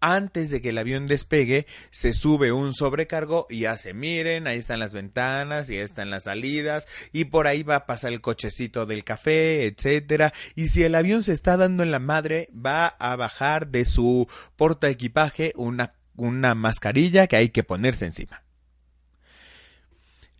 [0.00, 4.78] antes de que el avión despegue, se sube un sobrecargo y hace, miren, ahí están
[4.78, 8.86] las ventanas y ahí están las salidas y por ahí va a pasar el cochecito
[8.86, 10.32] del café, etcétera.
[10.54, 14.26] Y si el avión se está dando en la madre, va a bajar de su
[14.56, 18.42] porta equipaje una, una mascarilla que hay que ponerse encima.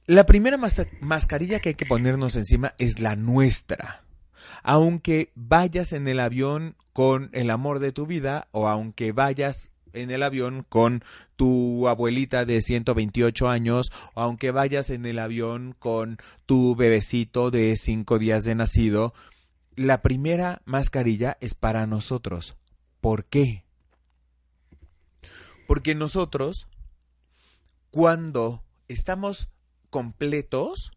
[0.07, 0.59] La primera
[1.01, 4.05] mascarilla que hay que ponernos encima es la nuestra
[4.63, 10.11] aunque vayas en el avión con el amor de tu vida o aunque vayas en
[10.11, 11.03] el avión con
[11.37, 17.77] tu abuelita de 128 años o aunque vayas en el avión con tu bebecito de
[17.77, 19.15] 5 días de nacido,
[19.77, 22.57] la primera mascarilla es para nosotros.
[23.01, 23.65] ¿Por qué?
[25.67, 26.69] Porque nosotros,
[27.91, 29.49] cuando estamos
[29.89, 30.93] completos,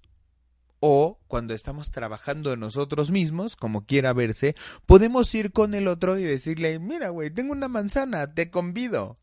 [0.85, 4.53] o cuando estamos trabajando en nosotros mismos, como quiera verse,
[4.85, 9.17] podemos ir con el otro y decirle, mira, güey, tengo una manzana, te convido.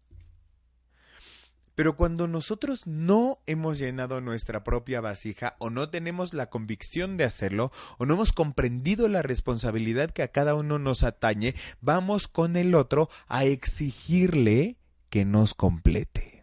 [1.74, 7.24] Pero cuando nosotros no hemos llenado nuestra propia vasija o no tenemos la convicción de
[7.24, 12.56] hacerlo o no hemos comprendido la responsabilidad que a cada uno nos atañe, vamos con
[12.56, 14.78] el otro a exigirle
[15.10, 16.42] que nos complete.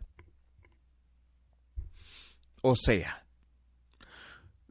[2.62, 3.27] O sea,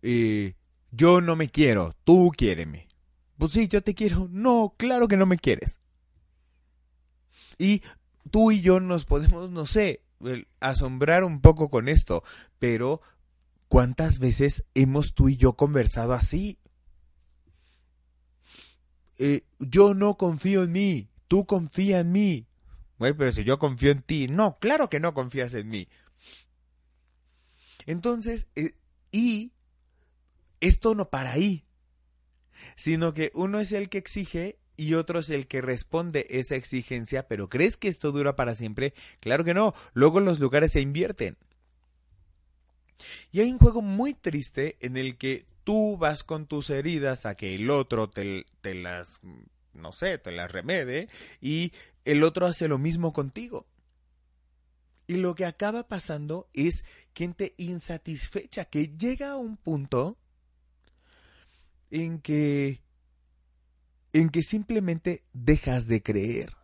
[0.03, 2.87] yo no me quiero, tú quiéreme.
[3.39, 4.29] Pues sí, yo te quiero.
[4.31, 5.79] No, claro que no me quieres.
[7.59, 7.83] Y
[8.31, 10.03] tú y yo nos podemos, no sé,
[10.61, 12.23] asombrar un poco con esto,
[12.59, 13.01] pero
[13.69, 16.59] ¿cuántas veces hemos tú y yo conversado así?
[19.19, 22.47] Eh, yo no confío en mí, tú confía en mí.
[22.99, 25.89] Bueno, pero si yo confío en ti, no, claro que no confías en mí.
[27.87, 28.73] Entonces, eh,
[29.13, 29.53] y
[30.61, 31.65] esto no para ahí,
[32.77, 37.27] sino que uno es el que exige y otro es el que responde esa exigencia,
[37.27, 38.95] pero ¿crees que esto dura para siempre?
[39.21, 41.37] Claro que no, luego los lugares se invierten.
[43.33, 47.35] Y hay un juego muy triste en el que tú vas con tus heridas a
[47.35, 48.45] que el otro te,
[48.75, 49.21] las,
[49.73, 51.09] no sé, te las remede
[51.41, 51.73] y
[52.05, 53.67] el otro hace lo mismo contigo.
[55.09, 56.85] Y lo que acaba pasando es
[57.15, 60.19] gente insatisfecha que llega a un punto
[61.91, 62.81] en que
[64.13, 66.55] en que simplemente dejas de creer.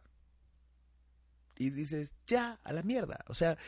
[1.58, 3.18] Y dices, ya, a la mierda.
[3.28, 3.58] O sea,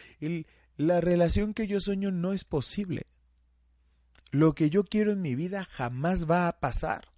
[0.76, 3.06] la relación que yo sueño no es posible.
[4.30, 7.08] Lo que yo quiero en mi vida jamás va a pasar.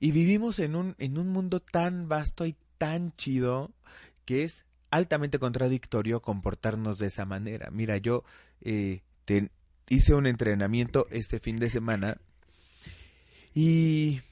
[0.00, 3.72] Y vivimos en un, en un mundo tan vasto y tan chido
[4.24, 7.70] que es altamente contradictorio comportarnos de esa manera.
[7.70, 8.24] Mira, yo
[8.60, 9.02] eh,
[9.88, 12.18] hice un entrenamiento este fin de semana
[13.54, 14.22] y,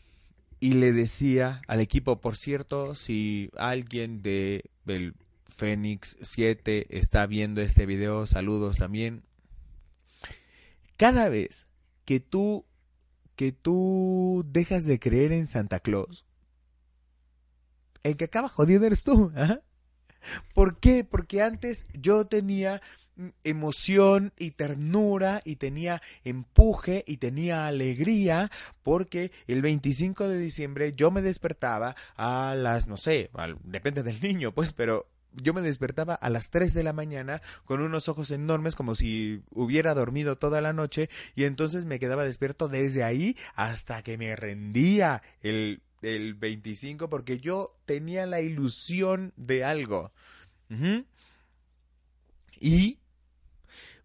[0.61, 5.15] y le decía al equipo, por cierto, si alguien de el
[5.49, 9.23] Fénix 7 está viendo este video, saludos también.
[10.97, 11.67] Cada vez
[12.05, 12.65] que tú
[13.37, 16.25] que tú dejas de creer en Santa Claus,
[18.03, 19.33] el que acaba jodido eres tú.
[20.55, 21.05] ¿Por qué?
[21.05, 22.81] Porque antes yo tenía
[23.45, 28.51] emoción y ternura y tenía empuje y tenía alegría
[28.83, 33.31] porque el 25 de diciembre yo me despertaba a las, no sé,
[33.65, 37.81] depende del niño, pues, pero yo me despertaba a las 3 de la mañana con
[37.81, 42.69] unos ojos enormes como si hubiera dormido toda la noche y entonces me quedaba despierto
[42.69, 49.65] desde ahí hasta que me rendía el, el 25 porque yo tenía la ilusión de
[49.65, 50.13] algo.
[52.61, 52.99] Y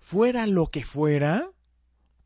[0.08, 1.52] fuera lo que fuera,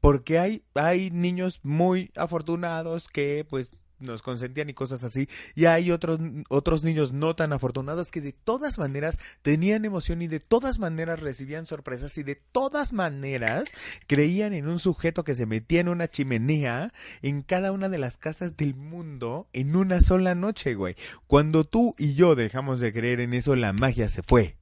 [0.01, 5.89] porque hay, hay niños muy afortunados que pues nos consentían y cosas así, y hay
[5.89, 6.19] otros,
[6.49, 11.21] otros niños no tan afortunados que de todas maneras tenían emoción y de todas maneras
[11.21, 13.67] recibían sorpresas y de todas maneras
[14.05, 18.17] creían en un sujeto que se metía en una chimenea en cada una de las
[18.17, 20.95] casas del mundo en una sola noche, güey.
[21.25, 24.60] Cuando tú y yo dejamos de creer en eso, la magia se fue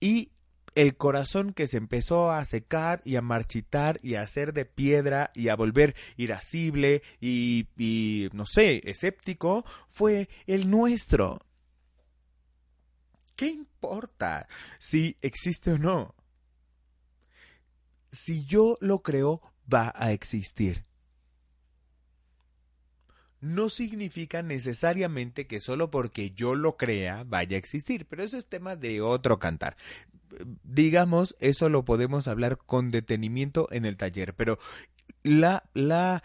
[0.00, 0.32] y
[0.74, 5.30] el corazón que se empezó a secar y a marchitar y a hacer de piedra
[5.34, 11.44] y a volver irascible y, y no sé, escéptico, fue el nuestro.
[13.36, 14.48] ¿Qué importa
[14.78, 16.14] si existe o no?
[18.12, 19.40] Si yo lo creo,
[19.72, 20.89] va a existir
[23.40, 28.46] no significa necesariamente que solo porque yo lo crea vaya a existir, pero eso es
[28.46, 29.76] tema de otro cantar.
[30.62, 34.58] Digamos, eso lo podemos hablar con detenimiento en el taller, pero
[35.22, 36.22] la, la,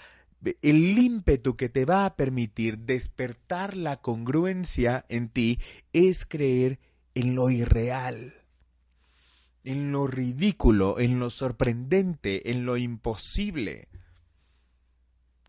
[0.61, 5.59] el ímpetu que te va a permitir despertar la congruencia en ti
[5.93, 6.80] es creer
[7.16, 8.36] en lo irreal,
[9.63, 13.88] en lo ridículo, en lo sorprendente, en lo imposible.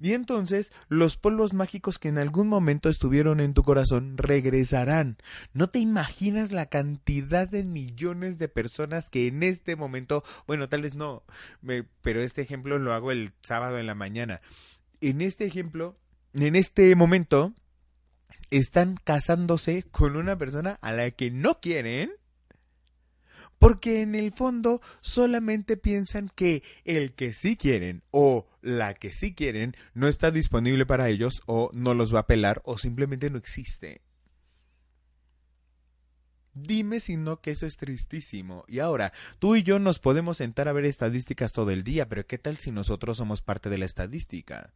[0.00, 5.16] Y entonces los polvos mágicos que en algún momento estuvieron en tu corazón regresarán.
[5.52, 10.82] No te imaginas la cantidad de millones de personas que en este momento, bueno, tal
[10.82, 11.22] vez no,
[12.02, 14.40] pero este ejemplo lo hago el sábado en la mañana.
[15.00, 15.98] En este ejemplo,
[16.34, 17.54] en este momento,
[18.50, 22.12] están casándose con una persona a la que no quieren
[23.58, 29.34] porque en el fondo solamente piensan que el que sí quieren o la que sí
[29.34, 33.38] quieren no está disponible para ellos o no los va a pelar o simplemente no
[33.38, 34.02] existe.
[36.58, 38.64] Dime si no que eso es tristísimo.
[38.66, 42.26] Y ahora, tú y yo nos podemos sentar a ver estadísticas todo el día, pero
[42.26, 44.72] ¿qué tal si nosotros somos parte de la estadística?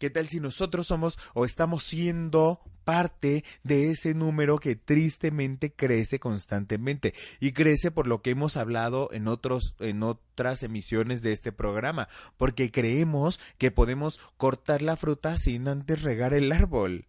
[0.00, 6.18] ¿Qué tal si nosotros somos o estamos siendo parte de ese número que tristemente crece
[6.18, 11.52] constantemente y crece por lo que hemos hablado en otros en otras emisiones de este
[11.52, 17.04] programa, porque creemos que podemos cortar la fruta sin antes regar el árbol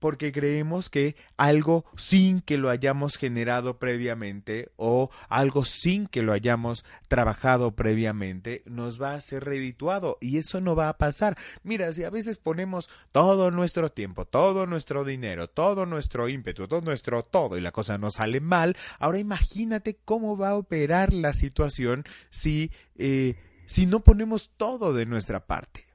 [0.00, 6.32] porque creemos que algo sin que lo hayamos generado previamente o algo sin que lo
[6.32, 11.36] hayamos trabajado previamente nos va a ser redituado y eso no va a pasar.
[11.62, 16.80] Mira, si a veces ponemos todo nuestro tiempo, todo nuestro dinero, todo nuestro ímpetu, todo
[16.80, 21.34] nuestro todo y la cosa no sale mal, ahora imagínate cómo va a operar la
[21.34, 23.36] situación si, eh,
[23.66, 25.89] si no ponemos todo de nuestra parte.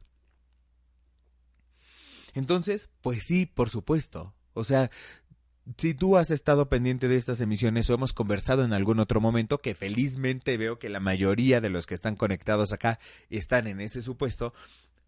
[2.36, 4.36] Entonces, pues sí, por supuesto.
[4.53, 4.91] O sea,
[5.77, 9.59] si tú has estado pendiente de estas emisiones o hemos conversado en algún otro momento,
[9.59, 14.01] que felizmente veo que la mayoría de los que están conectados acá están en ese
[14.01, 14.53] supuesto,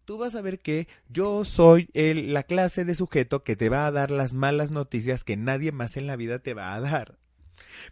[0.04, 3.86] tú vas a ver que yo soy el, la clase de sujeto que te va
[3.86, 7.18] a dar las malas noticias que nadie más en la vida te va a dar.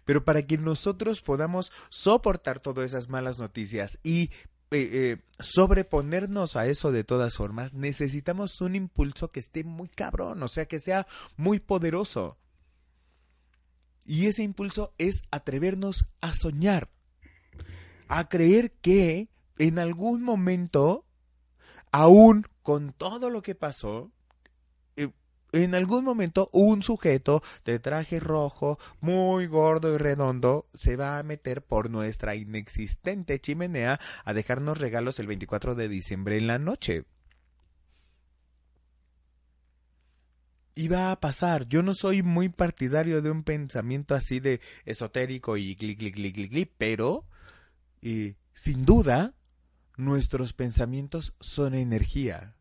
[0.05, 4.31] Pero para que nosotros podamos soportar todas esas malas noticias y
[4.73, 10.43] eh, eh, sobreponernos a eso de todas formas, necesitamos un impulso que esté muy cabrón,
[10.43, 11.07] o sea, que sea
[11.37, 12.37] muy poderoso.
[14.05, 16.91] Y ese impulso es atrevernos a soñar,
[18.09, 21.07] a creer que en algún momento,
[21.93, 24.13] aún con todo lo que pasó,
[25.63, 31.23] en algún momento un sujeto de traje rojo, muy gordo y redondo, se va a
[31.23, 37.05] meter por nuestra inexistente chimenea a dejarnos regalos el 24 de diciembre en la noche.
[40.79, 41.67] y va a pasar.
[41.69, 46.35] Yo no soy muy partidario de un pensamiento así de esotérico y clic, clic, clic,
[46.35, 47.25] clic, clic, pero
[48.03, 49.35] eh, sin duda
[49.97, 52.55] nuestros pensamientos son energía.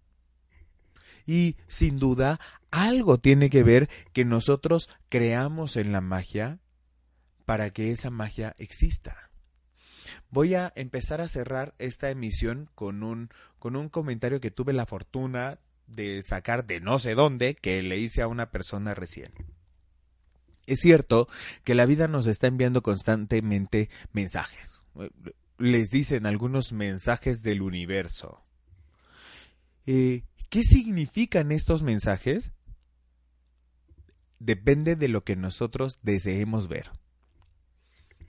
[1.27, 2.39] Y sin duda
[2.75, 6.59] algo tiene que ver que nosotros creamos en la magia
[7.45, 9.29] para que esa magia exista.
[10.29, 14.85] Voy a empezar a cerrar esta emisión con un, con un comentario que tuve la
[14.85, 19.31] fortuna de sacar de no sé dónde que le hice a una persona recién.
[20.65, 21.27] Es cierto
[21.63, 24.79] que la vida nos está enviando constantemente mensajes.
[25.57, 28.41] Les dicen algunos mensajes del universo.
[29.85, 32.51] Eh, ¿Qué significan estos mensajes?
[34.39, 36.91] Depende de lo que nosotros deseemos ver.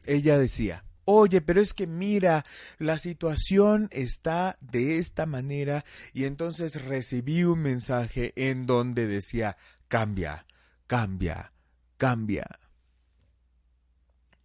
[0.05, 2.45] Ella decía, oye, pero es que mira,
[2.79, 9.57] la situación está de esta manera y entonces recibí un mensaje en donde decía,
[9.89, 10.47] cambia,
[10.87, 11.53] cambia,
[11.97, 12.47] cambia.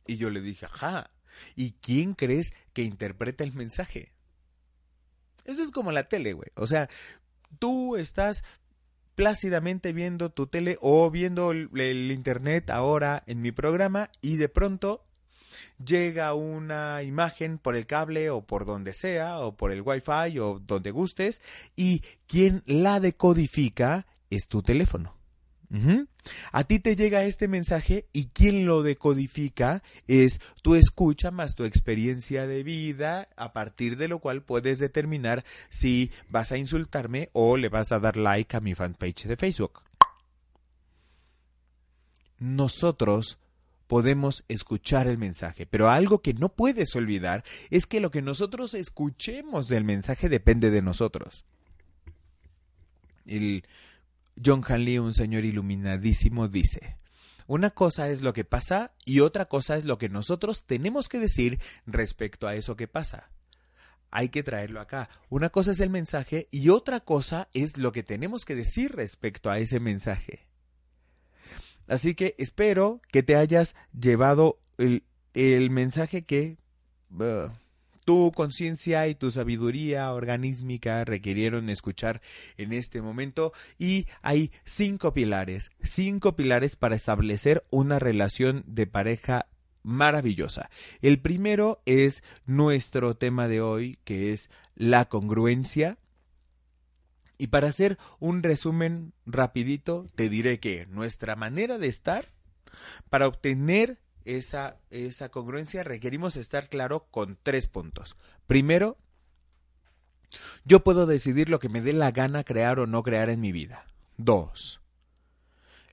[0.08, 1.12] Y yo le dije, ajá,
[1.56, 4.14] ¿y quién crees que interpreta el mensaje?
[5.46, 6.50] Eso es como la tele, güey.
[6.56, 6.90] O sea,
[7.60, 8.44] tú estás
[9.22, 15.06] plácidamente viendo tu tele o viendo el, internet ahora en mi programa y de pronto
[15.78, 20.58] llega una imagen por el cable o por donde sea, o por el wifi o
[20.58, 21.40] donde gustes,
[21.76, 25.21] y quien la decodifica es tu teléfono.
[26.52, 31.64] A ti te llega este mensaje y quien lo decodifica es tu escucha más tu
[31.64, 37.56] experiencia de vida, a partir de lo cual puedes determinar si vas a insultarme o
[37.56, 39.82] le vas a dar like a mi fanpage de Facebook.
[42.38, 43.40] Nosotros
[43.92, 45.66] podemos escuchar el mensaje.
[45.66, 50.70] Pero algo que no puedes olvidar es que lo que nosotros escuchemos del mensaje depende
[50.70, 51.44] de nosotros.
[53.26, 53.66] El
[54.44, 56.98] John Hanley, un señor iluminadísimo, dice,
[57.48, 61.20] una cosa es lo que pasa y otra cosa es lo que nosotros tenemos que
[61.20, 63.30] decir respecto a eso que pasa.
[64.10, 65.10] Hay que traerlo acá.
[65.30, 69.50] Una cosa es el mensaje y otra cosa es lo que tenemos que decir respecto
[69.50, 70.48] a ese mensaje.
[71.88, 76.58] Así que espero que te hayas llevado el, mensaje que
[77.12, 77.50] uh,
[78.12, 82.22] tu conciencia y tu sabiduría organísmica requirieron escuchar
[82.58, 89.48] en este momento y hay cinco pilares, cinco pilares para establecer una relación de pareja
[89.82, 90.70] maravillosa.
[91.02, 95.98] El primero es nuestro tema de hoy, que es la congruencia.
[97.38, 102.28] Y para hacer un resumen rapidito, te diré que nuestra manera de estar,
[103.10, 108.16] para obtener esa, esa congruencia, requerimos estar claro con tres puntos.
[108.48, 108.98] Primero,
[110.66, 113.52] yo puedo decidir lo que me dé la gana crear o no crear en mi
[113.52, 113.86] vida.
[114.18, 114.82] Dos,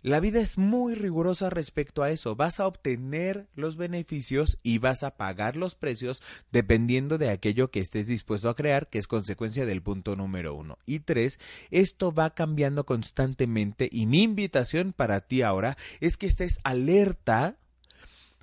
[0.02, 2.36] la vida es muy rigurosa respecto a eso.
[2.36, 6.22] Vas a obtener los beneficios y vas a pagar los precios
[6.52, 10.78] dependiendo de aquello que estés dispuesto a crear, que es consecuencia del punto número uno.
[10.86, 16.60] Y tres, esto va cambiando constantemente y mi invitación para ti ahora es que estés
[16.62, 17.56] alerta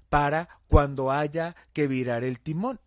[0.09, 2.79] para cuando haya que virar el timón.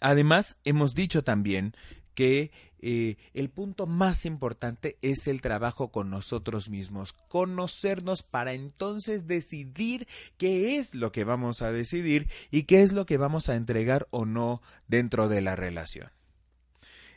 [0.00, 1.74] Además, hemos dicho también
[2.14, 9.26] que eh, el punto más importante es el trabajo con nosotros mismos, conocernos para entonces
[9.26, 13.56] decidir qué es lo que vamos a decidir y qué es lo que vamos a
[13.56, 16.10] entregar o no dentro de la relación.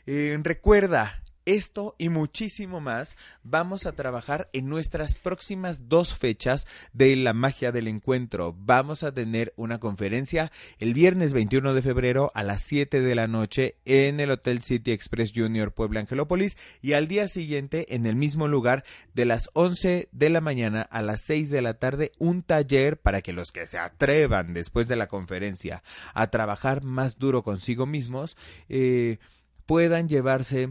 [0.06, 7.16] Eh, recuerda Esto y muchísimo más vamos a trabajar en nuestras próximas dos fechas de
[7.16, 8.54] la magia del encuentro.
[8.56, 13.26] Vamos a tener una conferencia el viernes 21 de febrero a las 7 de la
[13.26, 18.14] noche en el Hotel City Express Junior Puebla Angelópolis y al día siguiente en el
[18.14, 22.44] mismo lugar de las 11 de la mañana a las 6 de la tarde un
[22.44, 25.82] taller para que los que se atrevan después de la conferencia
[26.14, 28.36] a trabajar más duro consigo mismos
[28.68, 29.18] eh,
[29.66, 30.70] puedan llevarse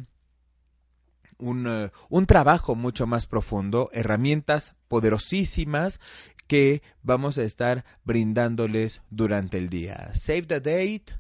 [1.42, 6.00] un, eh, un trabajo mucho más profundo, herramientas poderosísimas
[6.48, 10.10] que vamos a estar brindándoles durante el día.
[10.14, 11.20] Save the date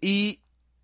[0.00, 0.40] y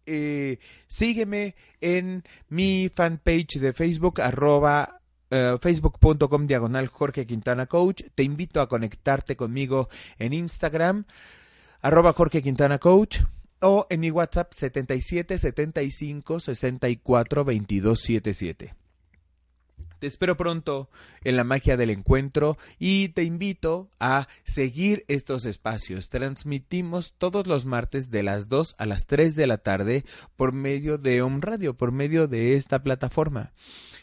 [0.06, 8.04] eh, sígueme en mi fanpage de Facebook, arroba eh, facebook.com diagonal Jorge Quintana Coach.
[8.14, 11.04] Te invito a conectarte conmigo en Instagram,
[11.82, 13.20] arroba Jorge Quintana Coach
[13.60, 18.74] o en mi WhatsApp 77 75 64 22 77.
[19.98, 20.88] Te espero pronto
[21.24, 26.08] en la magia del encuentro y te invito a seguir estos espacios.
[26.08, 30.04] Transmitimos todos los martes de las 2 a las 3 de la tarde
[30.36, 33.52] por medio de Home Radio, por medio de esta plataforma.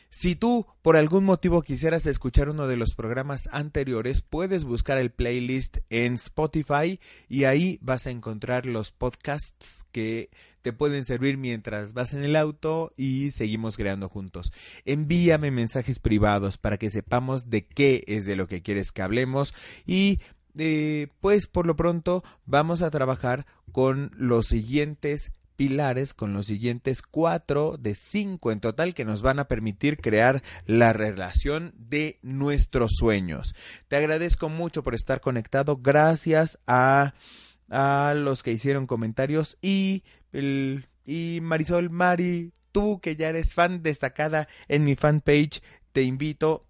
[0.09, 5.11] Si tú por algún motivo quisieras escuchar uno de los programas anteriores, puedes buscar el
[5.11, 10.29] playlist en Spotify y ahí vas a encontrar los podcasts que
[10.61, 14.53] te pueden servir mientras vas en el auto y seguimos creando juntos.
[14.85, 19.53] Envíame mensajes privados para que sepamos de qué es de lo que quieres que hablemos
[19.85, 20.19] y
[20.57, 27.01] eh, pues por lo pronto vamos a trabajar con los siguientes pilares con los siguientes
[27.01, 32.93] cuatro de cinco en total que nos van a permitir crear la relación de nuestros
[32.97, 33.55] sueños.
[33.87, 35.77] Te agradezco mucho por estar conectado.
[35.77, 37.13] Gracias a,
[37.69, 43.81] a los que hicieron comentarios y, el, y Marisol Mari, tú que ya eres fan
[43.81, 46.67] destacada en mi fanpage, te invito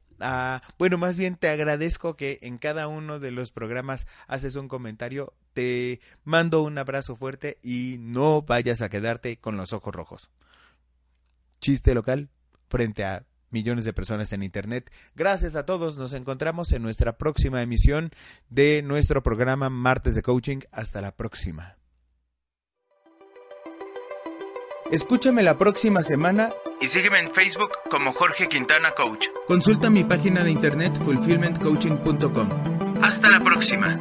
[0.77, 5.33] bueno, más bien te agradezco que en cada uno de los programas haces un comentario,
[5.53, 10.29] te mando un abrazo fuerte y no vayas a quedarte con los ojos rojos.
[11.59, 12.29] Chiste local
[12.67, 14.91] frente a millones de personas en Internet.
[15.15, 18.11] Gracias a todos, nos encontramos en nuestra próxima emisión
[18.49, 20.59] de nuestro programa Martes de Coaching.
[20.71, 21.77] Hasta la próxima.
[24.91, 29.29] Escúchame la próxima semana y sígueme en Facebook como Jorge Quintana Coach.
[29.47, 33.01] Consulta mi página de internet fulfillmentcoaching.com.
[33.01, 33.97] Hasta la próxima.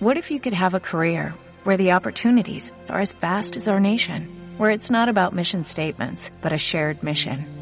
[0.00, 3.78] What if you could have a career where the opportunities are as vast as our
[3.78, 7.61] nation, where it's not about mission statements, but a shared mission?